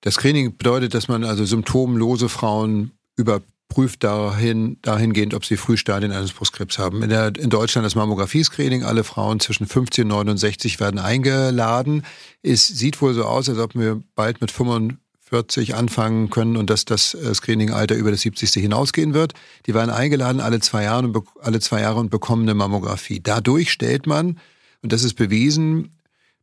das 0.00 0.14
Screening 0.14 0.56
bedeutet, 0.56 0.94
dass 0.94 1.08
man 1.08 1.24
also 1.24 1.44
symptomlose 1.44 2.28
Frauen 2.28 2.92
über 3.16 3.42
prüft 3.74 4.04
dahin, 4.04 4.76
dahingehend, 4.82 5.34
ob 5.34 5.44
sie 5.44 5.56
Frühstadien 5.56 6.12
eines 6.12 6.32
Brustkrebs 6.32 6.78
haben. 6.78 7.02
In, 7.02 7.08
der, 7.08 7.34
in 7.36 7.50
Deutschland 7.50 7.84
das 7.84 7.96
Mammographie-Screening, 7.96 8.84
alle 8.84 9.02
Frauen 9.02 9.40
zwischen 9.40 9.66
15 9.66 10.04
und 10.04 10.10
69 10.10 10.78
werden 10.78 11.00
eingeladen. 11.00 12.04
Es 12.44 12.68
sieht 12.68 13.02
wohl 13.02 13.14
so 13.14 13.24
aus, 13.24 13.48
als 13.48 13.58
ob 13.58 13.74
wir 13.74 14.00
bald 14.14 14.40
mit 14.40 14.52
45 14.52 15.74
anfangen 15.74 16.30
können 16.30 16.56
und 16.56 16.70
dass 16.70 16.84
das 16.84 17.14
äh, 17.14 17.34
Screening-Alter 17.34 17.96
über 17.96 18.12
das 18.12 18.20
70. 18.20 18.52
hinausgehen 18.52 19.12
wird. 19.12 19.32
Die 19.66 19.74
werden 19.74 19.90
eingeladen 19.90 20.40
alle 20.40 20.60
zwei 20.60 20.84
Jahre 20.84 21.08
und, 21.08 21.26
alle 21.40 21.58
zwei 21.58 21.80
Jahre 21.80 21.98
und 21.98 22.10
bekommen 22.10 22.42
eine 22.42 22.54
Mammographie. 22.54 23.18
Dadurch 23.20 23.72
stellt 23.72 24.06
man, 24.06 24.38
und 24.82 24.92
das 24.92 25.02
ist 25.02 25.14
bewiesen, 25.14 25.90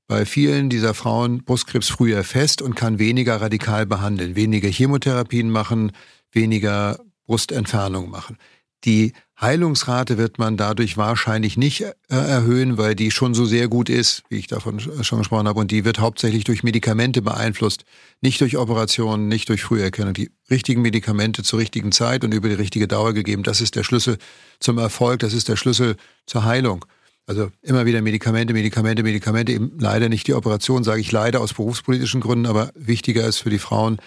bei 0.09 0.25
vielen 0.25 0.69
dieser 0.69 0.93
Frauen 0.93 1.45
Brustkrebs 1.45 1.87
früher 1.87 2.25
fest 2.25 2.61
und 2.61 2.75
kann 2.75 2.99
weniger 2.99 3.39
radikal 3.39 3.85
behandeln, 3.85 4.35
weniger 4.35 4.67
Chemotherapien 4.67 5.49
machen, 5.49 5.93
weniger 6.33 6.99
Brustentfernung 7.25 8.09
machen. 8.09 8.37
Die 8.83 9.13
Heilungsrate 9.39 10.17
wird 10.17 10.39
man 10.39 10.57
dadurch 10.57 10.97
wahrscheinlich 10.97 11.57
nicht 11.57 11.81
äh, 11.81 11.93
erhöhen, 12.09 12.77
weil 12.77 12.95
die 12.95 13.11
schon 13.11 13.33
so 13.33 13.45
sehr 13.45 13.67
gut 13.67 13.89
ist, 13.89 14.23
wie 14.29 14.37
ich 14.37 14.47
davon 14.47 14.79
schon 14.79 15.19
gesprochen 15.19 15.47
habe. 15.47 15.59
Und 15.59 15.71
die 15.71 15.85
wird 15.85 15.99
hauptsächlich 15.99 16.43
durch 16.43 16.63
Medikamente 16.63 17.21
beeinflusst, 17.21 17.85
nicht 18.21 18.41
durch 18.41 18.57
Operationen, 18.57 19.27
nicht 19.27 19.49
durch 19.49 19.63
Früherkennung. 19.63 20.13
Die 20.13 20.31
richtigen 20.49 20.81
Medikamente 20.81 21.43
zur 21.43 21.59
richtigen 21.59 21.91
Zeit 21.91 22.23
und 22.23 22.33
über 22.33 22.49
die 22.49 22.55
richtige 22.55 22.87
Dauer 22.87 23.13
gegeben, 23.13 23.43
das 23.43 23.61
ist 23.61 23.75
der 23.75 23.83
Schlüssel 23.83 24.17
zum 24.59 24.77
Erfolg, 24.77 25.19
das 25.19 25.33
ist 25.33 25.49
der 25.49 25.55
Schlüssel 25.55 25.95
zur 26.25 26.43
Heilung. 26.43 26.85
Also 27.27 27.51
immer 27.61 27.85
wieder 27.85 28.01
Medikamente, 28.01 28.53
Medikamente, 28.53 29.03
Medikamente, 29.03 29.53
eben 29.53 29.71
leider 29.79 30.09
nicht 30.09 30.27
die 30.27 30.33
Operation, 30.33 30.83
sage 30.83 31.01
ich 31.01 31.11
leider 31.11 31.39
aus 31.39 31.53
berufspolitischen 31.53 32.21
Gründen, 32.21 32.45
aber 32.45 32.71
wichtiger 32.75 33.25
ist 33.25 33.37
für 33.37 33.49
die 33.49 33.59
Frauen, 33.59 33.99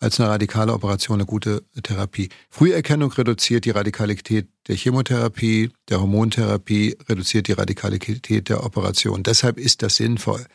als 0.00 0.18
eine 0.18 0.30
radikale 0.30 0.72
Operation 0.72 1.18
eine 1.18 1.26
gute 1.26 1.62
Therapie. 1.82 2.30
Früherkennung 2.48 3.12
reduziert 3.12 3.66
die 3.66 3.70
Radikalität 3.70 4.48
der 4.66 4.76
Chemotherapie, 4.76 5.70
der 5.88 6.00
Hormontherapie, 6.00 6.96
reduziert 7.08 7.48
die 7.48 7.52
Radikalität 7.52 8.48
der 8.48 8.64
Operation. 8.64 9.22
Deshalb 9.22 9.58
ist 9.58 9.82
das 9.82 9.96
sinnvoll. 9.96 10.46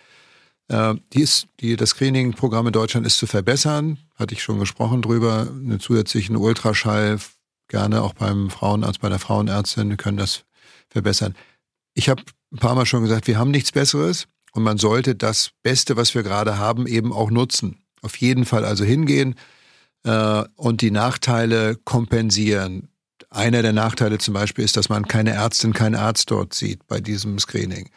Äh, 0.67 0.95
die 1.13 1.21
ist, 1.21 1.47
die, 1.60 1.75
das 1.75 1.89
Screening-Programm 1.89 2.67
in 2.67 2.73
Deutschland 2.73 3.05
ist 3.05 3.17
zu 3.17 3.27
verbessern, 3.27 3.99
hatte 4.15 4.34
ich 4.34 4.41
schon 4.41 4.60
gesprochen 4.60 5.03
drüber. 5.03 5.47
Einen 5.47 5.79
zusätzlichen 5.79 6.36
Ultraschall, 6.36 7.19
gerne 7.67 8.01
auch 8.01 8.15
beim 8.15 8.49
Frauenarzt, 8.49 8.99
bei 8.99 9.10
der 9.10 9.19
Frauenärztin, 9.19 9.95
können 9.97 10.17
das 10.17 10.43
verbessern. 10.89 11.36
Ich 11.93 12.10
habe 12.10 12.23
ein 12.51 12.58
paar 12.58 12.73
Mal 12.73 12.88
schon 12.88 13.03
gesagt, 13.03 13.27
wir 13.27 13.38
haben 13.38 13.51
nichts 13.51 13.71
Besseres 13.71 14.27
und 14.53 14.63
man 14.63 14.79
sollte 14.79 15.13
das 15.13 15.51
Beste, 15.62 15.97
was 15.97 16.15
wir 16.15 16.23
gerade 16.23 16.58
haben, 16.58 16.88
eben 16.88 17.13
auch 17.13 17.29
nutzen 17.29 17.85
auf 18.05 18.15
jeden 18.17 18.45
Fall 18.45 18.63
also 18.63 18.85
hingehen 18.85 19.35
äh, 20.03 20.43
und 20.55 20.81
die 20.81 20.91
Nachteile 20.91 21.75
kompensieren. 21.83 22.89
Einer 23.29 23.61
der 23.61 23.73
Nachteile 23.73 24.17
zum 24.19 24.33
Beispiel 24.33 24.63
ist, 24.63 24.77
dass 24.77 24.87
man 24.87 25.07
keine 25.07 25.31
Ärztin, 25.31 25.73
keinen 25.73 25.95
Arzt 25.95 26.31
dort 26.31 26.53
sieht 26.53 26.87
bei 26.87 27.01
diesem 27.01 27.39
Screening. 27.39 27.89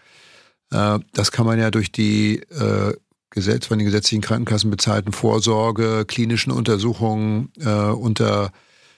Äh, 0.73 0.99
das 1.13 1.31
kann 1.31 1.47
man 1.47 1.59
ja 1.59 1.71
durch 1.71 1.93
die 1.93 2.41
äh, 2.51 2.95
Gesetz, 3.31 3.67
von 3.67 3.79
den 3.79 3.85
gesetzlichen 3.85 4.23
Krankenkassen 4.23 4.71
bezahlten 4.71 5.13
Vorsorge, 5.13 6.05
klinischen 6.07 6.51
Untersuchungen 6.51 7.53
äh, 7.61 7.69
unter 7.69 8.51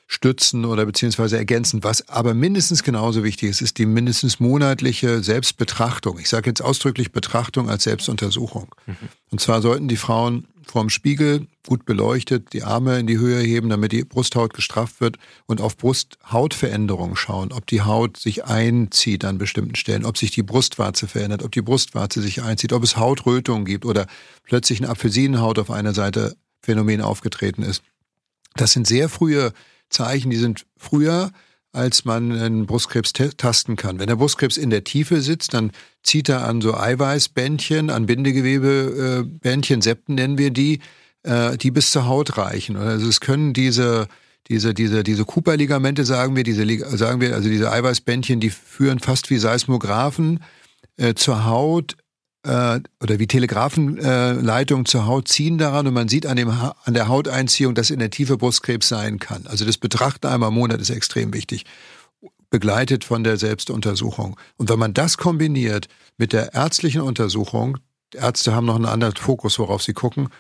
stützen 0.06 0.64
oder 0.64 0.86
beziehungsweise 0.86 1.38
ergänzen. 1.38 1.84
Was 1.84 2.08
aber 2.08 2.34
mindestens 2.34 2.82
genauso 2.82 3.22
wichtig 3.22 3.50
ist, 3.50 3.60
ist 3.60 3.78
die 3.78 3.86
mindestens 3.86 4.40
monatliche 4.40 5.22
Selbstbetrachtung. 5.22 6.18
Ich 6.18 6.28
sage 6.28 6.50
jetzt 6.50 6.62
ausdrücklich 6.62 7.12
Betrachtung 7.12 7.70
als 7.70 7.84
Selbstuntersuchung. 7.84 8.74
Mhm. 8.86 8.96
Und 9.30 9.40
zwar 9.40 9.62
sollten 9.62 9.86
die 9.86 9.96
Frauen 9.96 10.48
vorm 10.70 10.90
Spiegel 10.90 11.46
gut 11.66 11.85
beleuchtet 11.85 12.52
die 12.52 12.62
Arme 12.62 12.98
in 12.98 13.06
die 13.06 13.18
Höhe 13.18 13.40
heben, 13.40 13.68
damit 13.68 13.92
die 13.92 14.04
Brusthaut 14.04 14.54
gestrafft 14.54 15.00
wird 15.00 15.18
und 15.46 15.61
auf 15.61 15.76
Brusthautveränderungen 15.76 17.16
schauen, 17.16 17.52
ob 17.52 17.66
die 17.66 17.83
Haut 17.83 18.16
sich 18.16 18.44
einzieht 18.44 19.24
an 19.24 19.38
bestimmten 19.38 19.74
Stellen, 19.74 20.04
ob 20.04 20.16
sich 20.16 20.30
die 20.30 20.42
Brustwarze 20.42 21.06
verändert, 21.06 21.42
ob 21.42 21.52
die 21.52 21.62
Brustwarze 21.62 22.22
sich 22.22 22.42
einzieht, 22.42 22.72
ob 22.72 22.83
es 22.83 22.96
Hautrötungen 22.96 23.64
gibt 23.64 23.85
oder 23.85 24.06
plötzlich 24.44 24.80
eine 24.80 24.90
Apfelsinenhaut 24.90 25.59
auf 25.59 25.70
einer 25.70 25.94
Seite 25.94 26.37
Phänomen 26.62 27.00
aufgetreten 27.00 27.62
ist. 27.62 27.83
Das 28.54 28.72
sind 28.72 28.87
sehr 28.87 29.09
frühe 29.09 29.52
Zeichen, 29.90 30.30
die 30.30 30.37
sind 30.37 30.66
früher, 30.76 31.33
als 31.72 32.04
man 32.04 32.33
einen 32.33 32.66
Brustkrebs 32.66 33.12
tasten 33.12 33.76
kann. 33.76 33.98
Wenn 33.98 34.09
der 34.09 34.16
Brustkrebs 34.16 34.56
in 34.56 34.70
der 34.70 34.85
Tiefe 34.85 35.20
sitzt, 35.20 35.54
dann 35.54 35.70
zieht 36.02 36.28
er 36.28 36.46
an 36.46 36.61
so 36.61 36.76
Eiweißbändchen, 36.76 37.90
an 37.90 38.06
Bindegewebebändchen, 38.06 39.80
Septen 39.80 40.16
nennen 40.16 40.38
wir 40.38 40.50
die, 40.50 40.80
äh, 41.22 41.56
die 41.56 41.70
bis 41.70 41.92
zur 41.92 42.06
Haut 42.06 42.37
reichen. 42.37 42.76
Also 42.76 43.09
es 43.09 43.20
können 43.20 43.52
diese 43.52 44.09
diese, 44.48 44.74
diese, 44.74 45.04
diese 45.04 45.24
Cooper-Ligamente, 45.24 46.04
sagen 46.04 46.35
wir, 46.35 46.42
diese, 46.42 46.66
sagen 46.96 47.20
wir, 47.20 47.35
also 47.35 47.48
diese 47.48 47.70
Eiweißbändchen, 47.70 48.40
die 48.40 48.50
führen 48.50 48.98
fast 48.98 49.30
wie 49.30 49.38
Seismographen 49.38 50.40
äh, 50.96 51.14
zur 51.14 51.44
Haut 51.44 51.96
äh, 52.42 52.81
oder 53.03 53.18
wie 53.18 53.26
Telegrafenleitungen 53.26 54.85
äh, 54.85 54.88
zur 54.88 55.07
Haut 55.07 55.29
ziehen 55.29 55.59
daran 55.59 55.87
und 55.87 55.94
man 55.94 56.09
sieht 56.09 56.26
an, 56.26 56.37
dem 56.37 56.48
an 56.48 56.94
der 56.94 57.09
Hauteinziehung, 57.09 57.74
dass 57.74 57.90
in 57.90 57.98
der 57.98 58.11
Tiefe 58.11 58.37
Brustkrebs 58.37 58.88
sein 58.88 59.18
kann. 59.18 59.46
Also 59.46 59.64
das 59.64 59.79
Betrachten 59.79 60.26
einmal 60.26 60.48
im 60.48 60.55
Monat 60.55 60.81
ist 60.81 60.90
extrem 60.90 61.33
wichtig. 61.33 61.64
begleitet 62.50 63.05
von 63.05 63.22
der 63.22 63.37
Selbstuntersuchung. 63.37 64.37
Und 64.57 64.68
wenn 64.68 64.79
man 64.79 64.92
das 64.92 65.16
kombiniert 65.16 65.87
mit 66.18 66.33
der 66.33 66.53
ärztlichen 66.53 67.00
Untersuchung, 67.00 67.79
Ärzte 68.12 68.53
haben 68.53 68.66
noch 68.66 68.74
einen 68.74 68.87
anderen 68.87 69.14
Fokus, 69.14 69.59
worauf 69.61 69.83
sie 69.83 69.92
gucken, 69.92 70.31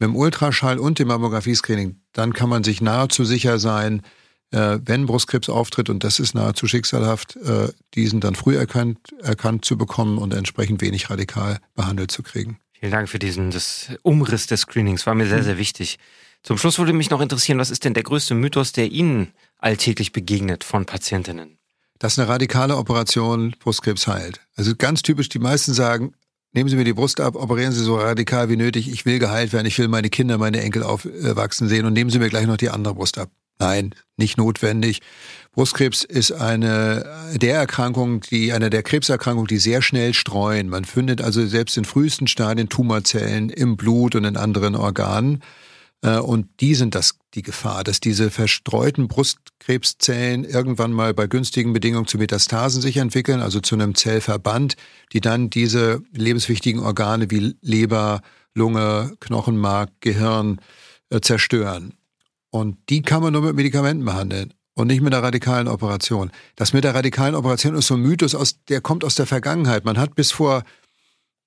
mit 0.00 0.08
dem 0.08 0.16
Ultraschall 0.16 0.78
und 0.78 0.98
dem 0.98 1.08
Mammographie-Screening, 1.08 2.00
dann 2.12 2.32
kann 2.32 2.48
man 2.48 2.64
sich 2.64 2.80
nahezu 2.80 3.24
sicher 3.24 3.58
sein, 3.58 4.02
äh, 4.52 4.78
wenn 4.84 5.06
Brustkrebs 5.06 5.48
auftritt, 5.48 5.90
und 5.90 6.04
das 6.04 6.18
ist 6.18 6.34
nahezu 6.34 6.66
schicksalhaft, 6.66 7.36
äh, 7.36 7.68
diesen 7.94 8.20
dann 8.20 8.34
früh 8.34 8.56
erkannt, 8.56 8.98
erkannt 9.20 9.64
zu 9.64 9.76
bekommen 9.76 10.18
und 10.18 10.34
entsprechend 10.34 10.80
wenig 10.80 11.10
radikal 11.10 11.58
behandelt 11.74 12.10
zu 12.10 12.22
kriegen. 12.22 12.58
Vielen 12.72 12.92
Dank 12.92 13.08
für 13.08 13.18
diesen 13.18 13.52
Umriss 14.02 14.46
des 14.46 14.62
Screenings, 14.62 15.06
war 15.06 15.14
mir 15.14 15.26
sehr, 15.26 15.44
sehr 15.44 15.58
wichtig. 15.58 15.98
Zum 16.42 16.56
Schluss 16.56 16.78
würde 16.78 16.94
mich 16.94 17.10
noch 17.10 17.20
interessieren, 17.20 17.58
was 17.58 17.70
ist 17.70 17.84
denn 17.84 17.92
der 17.92 18.02
größte 18.02 18.34
Mythos, 18.34 18.72
der 18.72 18.90
Ihnen 18.90 19.32
alltäglich 19.58 20.12
begegnet 20.12 20.64
von 20.64 20.86
Patientinnen? 20.86 21.58
Dass 21.98 22.18
eine 22.18 22.28
radikale 22.28 22.78
Operation 22.78 23.54
Brustkrebs 23.58 24.06
heilt. 24.06 24.40
Also 24.56 24.74
ganz 24.74 25.02
typisch, 25.02 25.28
die 25.28 25.38
meisten 25.38 25.74
sagen, 25.74 26.14
nehmen 26.52 26.70
Sie 26.70 26.76
mir 26.76 26.84
die 26.84 26.94
Brust 26.94 27.20
ab, 27.20 27.36
operieren 27.36 27.72
Sie 27.72 27.84
so 27.84 27.96
radikal 27.96 28.48
wie 28.48 28.56
nötig, 28.56 28.90
ich 28.90 29.04
will 29.04 29.18
geheilt 29.18 29.52
werden, 29.52 29.66
ich 29.66 29.78
will 29.78 29.88
meine 29.88 30.08
Kinder, 30.08 30.38
meine 30.38 30.62
Enkel 30.62 30.82
aufwachsen 30.82 31.68
sehen 31.68 31.84
und 31.84 31.92
nehmen 31.92 32.08
Sie 32.08 32.18
mir 32.18 32.30
gleich 32.30 32.46
noch 32.46 32.56
die 32.56 32.70
andere 32.70 32.94
Brust 32.94 33.18
ab. 33.18 33.30
Nein, 33.60 33.94
nicht 34.16 34.38
notwendig. 34.38 35.00
Brustkrebs 35.52 36.02
ist 36.02 36.32
eine 36.32 37.04
der 37.34 37.56
Erkrankungen, 37.56 38.20
die, 38.20 38.52
eine 38.52 38.70
der 38.70 38.82
Krebserkrankungen, 38.82 39.48
die 39.48 39.58
sehr 39.58 39.82
schnell 39.82 40.14
streuen. 40.14 40.68
Man 40.68 40.84
findet 40.84 41.20
also 41.20 41.46
selbst 41.46 41.76
in 41.76 41.84
frühesten 41.84 42.26
Stadien 42.26 42.70
Tumorzellen 42.70 43.50
im 43.50 43.76
Blut 43.76 44.14
und 44.14 44.24
in 44.24 44.38
anderen 44.38 44.76
Organen. 44.76 45.42
Äh, 46.02 46.18
und 46.18 46.48
die 46.60 46.74
sind 46.74 46.94
das 46.94 47.18
die 47.34 47.42
Gefahr, 47.42 47.84
dass 47.84 48.00
diese 48.00 48.30
verstreuten 48.30 49.08
Brustkrebszellen 49.08 50.44
irgendwann 50.44 50.92
mal 50.92 51.12
bei 51.12 51.26
günstigen 51.26 51.74
Bedingungen 51.74 52.06
zu 52.06 52.16
Metastasen 52.16 52.80
sich 52.80 52.96
entwickeln, 52.96 53.40
also 53.40 53.60
zu 53.60 53.74
einem 53.74 53.94
Zellverband, 53.94 54.76
die 55.12 55.20
dann 55.20 55.50
diese 55.50 56.00
lebenswichtigen 56.12 56.80
Organe 56.80 57.30
wie 57.30 57.56
Leber, 57.60 58.22
Lunge, 58.54 59.14
Knochenmark, 59.20 59.90
Gehirn 60.00 60.60
äh, 61.10 61.20
zerstören. 61.20 61.94
Und 62.50 62.76
die 62.88 63.02
kann 63.02 63.22
man 63.22 63.32
nur 63.32 63.42
mit 63.42 63.54
Medikamenten 63.54 64.04
behandeln 64.04 64.54
und 64.74 64.88
nicht 64.88 65.02
mit 65.02 65.14
einer 65.14 65.22
radikalen 65.22 65.68
Operation. 65.68 66.30
Das 66.56 66.72
mit 66.72 66.84
der 66.84 66.94
radikalen 66.94 67.34
Operation 67.34 67.74
ist 67.74 67.86
so 67.86 67.94
ein 67.94 68.00
Mythos, 68.00 68.34
aus, 68.34 68.62
der 68.64 68.80
kommt 68.80 69.04
aus 69.04 69.14
der 69.14 69.26
Vergangenheit. 69.26 69.84
Man 69.84 69.98
hat 69.98 70.14
bis 70.14 70.32
vor 70.32 70.62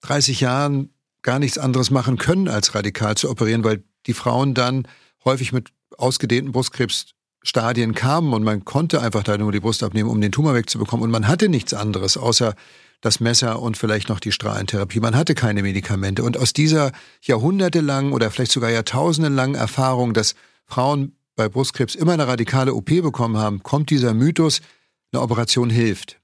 30 0.01 0.39
Jahren 0.39 0.89
gar 1.21 1.39
nichts 1.39 1.57
anderes 1.57 1.89
machen 1.89 2.17
können, 2.17 2.47
als 2.47 2.75
radikal 2.75 3.15
zu 3.15 3.29
operieren, 3.29 3.63
weil 3.63 3.83
die 4.05 4.13
Frauen 4.13 4.53
dann 4.53 4.87
häufig 5.25 5.53
mit 5.53 5.69
ausgedehnten 5.97 6.51
Brustkrebsstadien 6.51 7.95
kamen 7.95 8.33
und 8.33 8.43
man 8.43 8.65
konnte 8.65 9.01
einfach 9.01 9.23
da 9.23 9.37
nur 9.37 9.51
die 9.51 9.61
Brust 9.61 9.83
abnehmen, 9.83 10.09
um 10.09 10.19
den 10.21 10.31
Tumor 10.31 10.53
wegzubekommen. 10.53 11.03
Und 11.03 11.11
man 11.11 11.27
hatte 11.27 11.49
nichts 11.49 11.73
anderes, 11.73 12.17
außer 12.17 12.55
das 13.01 13.19
Messer 13.19 13.61
und 13.61 13.77
vielleicht 13.77 14.09
noch 14.09 14.19
die 14.19 14.31
Strahlentherapie. 14.31 14.99
Man 14.99 15.15
hatte 15.15 15.35
keine 15.35 15.61
Medikamente. 15.61 16.23
Und 16.23 16.37
aus 16.37 16.53
dieser 16.53 16.91
jahrhundertelangen 17.21 18.13
oder 18.13 18.31
vielleicht 18.31 18.51
sogar 18.51 18.69
jahrtausendelangen 18.69 19.55
Erfahrung, 19.55 20.13
dass 20.13 20.35
Frauen 20.65 21.15
bei 21.35 21.49
Brustkrebs 21.49 21.95
immer 21.95 22.13
eine 22.13 22.27
radikale 22.27 22.73
OP 22.73 22.85
bekommen 22.85 23.37
haben, 23.37 23.63
kommt 23.63 23.89
dieser 23.89 24.13
Mythos, 24.13 24.61
eine 25.11 25.21
Operation 25.21 25.69
hilft. 25.69 26.19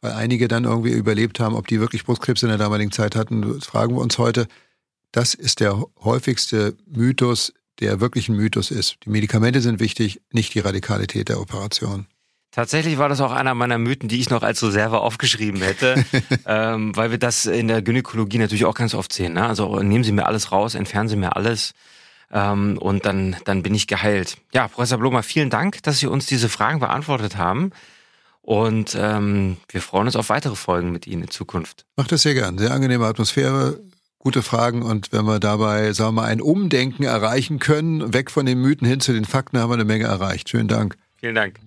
Weil 0.00 0.12
einige 0.12 0.48
dann 0.48 0.64
irgendwie 0.64 0.92
überlebt 0.92 1.40
haben, 1.40 1.54
ob 1.54 1.68
die 1.68 1.80
wirklich 1.80 2.04
Brustkrebs 2.04 2.42
in 2.42 2.48
der 2.48 2.58
damaligen 2.58 2.92
Zeit 2.92 3.14
hatten, 3.14 3.60
fragen 3.60 3.94
wir 3.94 4.00
uns 4.00 4.18
heute. 4.18 4.48
Das 5.12 5.34
ist 5.34 5.60
der 5.60 5.84
häufigste 6.02 6.76
Mythos, 6.86 7.52
der 7.80 8.00
wirklich 8.00 8.28
ein 8.28 8.36
Mythos 8.36 8.70
ist. 8.70 8.96
Die 9.04 9.10
Medikamente 9.10 9.60
sind 9.60 9.80
wichtig, 9.80 10.20
nicht 10.32 10.54
die 10.54 10.60
Radikalität 10.60 11.28
der 11.28 11.40
Operation. 11.40 12.06
Tatsächlich 12.50 12.98
war 12.98 13.08
das 13.08 13.20
auch 13.20 13.32
einer 13.32 13.54
meiner 13.54 13.78
Mythen, 13.78 14.08
die 14.08 14.20
ich 14.20 14.28
noch 14.28 14.42
als 14.42 14.62
Reserve 14.62 15.00
aufgeschrieben 15.00 15.62
hätte, 15.62 16.04
ähm, 16.46 16.94
weil 16.94 17.10
wir 17.10 17.18
das 17.18 17.46
in 17.46 17.66
der 17.66 17.80
Gynäkologie 17.80 18.38
natürlich 18.38 18.66
auch 18.66 18.74
ganz 18.74 18.94
oft 18.94 19.12
sehen. 19.12 19.34
Ne? 19.34 19.46
Also 19.46 19.80
nehmen 19.80 20.04
Sie 20.04 20.12
mir 20.12 20.26
alles 20.26 20.52
raus, 20.52 20.74
entfernen 20.74 21.08
Sie 21.08 21.16
mir 21.16 21.34
alles 21.34 21.72
ähm, 22.32 22.78
und 22.78 23.04
dann, 23.06 23.36
dann 23.44 23.62
bin 23.62 23.74
ich 23.74 23.86
geheilt. 23.86 24.38
Ja, 24.52 24.68
Professor 24.68 24.98
Blomer, 24.98 25.22
vielen 25.22 25.50
Dank, 25.50 25.82
dass 25.82 25.98
Sie 25.98 26.06
uns 26.06 26.26
diese 26.26 26.48
Fragen 26.48 26.80
beantwortet 26.80 27.36
haben. 27.36 27.70
Und 28.40 28.96
ähm, 28.98 29.58
wir 29.68 29.80
freuen 29.80 30.06
uns 30.06 30.16
auf 30.16 30.28
weitere 30.28 30.56
Folgen 30.56 30.90
mit 30.90 31.06
Ihnen 31.06 31.22
in 31.22 31.30
Zukunft. 31.30 31.84
Macht 31.96 32.10
das 32.10 32.22
sehr 32.22 32.34
gern. 32.34 32.58
Sehr 32.58 32.72
angenehme 32.72 33.06
Atmosphäre, 33.06 33.78
gute 34.18 34.42
Fragen. 34.42 34.82
Und 34.82 35.12
wenn 35.12 35.24
wir 35.26 35.38
dabei, 35.38 35.92
sagen 35.92 36.16
wir 36.16 36.22
mal, 36.22 36.28
ein 36.28 36.40
Umdenken 36.40 37.04
erreichen 37.04 37.60
können, 37.60 38.12
weg 38.12 38.30
von 38.30 38.44
den 38.44 38.60
Mythen 38.60 38.86
hin 38.86 39.00
zu 39.00 39.12
den 39.12 39.24
Fakten, 39.24 39.58
haben 39.58 39.70
wir 39.70 39.74
eine 39.74 39.84
Menge 39.84 40.06
erreicht. 40.06 40.48
Schönen 40.48 40.68
Dank. 40.68 40.96
Vielen 41.18 41.36
Dank. 41.36 41.60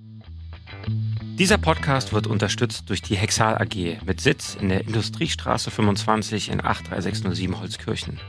Dieser 1.37 1.57
Podcast 1.57 2.11
wird 2.11 2.27
unterstützt 2.27 2.89
durch 2.89 3.01
die 3.01 3.15
Hexal 3.15 3.57
AG 3.57 4.05
mit 4.05 4.19
Sitz 4.19 4.57
in 4.59 4.69
der 4.69 4.81
Industriestraße 4.81 5.69
25 5.69 6.49
in 6.49 6.59
83607 6.59 7.59
Holzkirchen. 7.59 8.19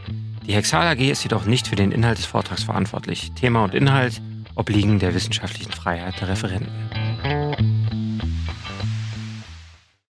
Die 0.46 0.54
Hexal 0.54 0.86
AG 0.86 1.00
ist 1.00 1.24
jedoch 1.24 1.44
nicht 1.44 1.66
für 1.66 1.74
den 1.74 1.90
Inhalt 1.90 2.18
des 2.18 2.26
Vortrags 2.26 2.62
verantwortlich. 2.62 3.32
Thema 3.32 3.64
und 3.64 3.74
Inhalt 3.74 4.22
obliegen 4.54 5.00
der 5.00 5.12
wissenschaftlichen 5.12 5.72
Freiheit 5.72 6.20
der 6.20 6.28
Referenten. 6.28 7.75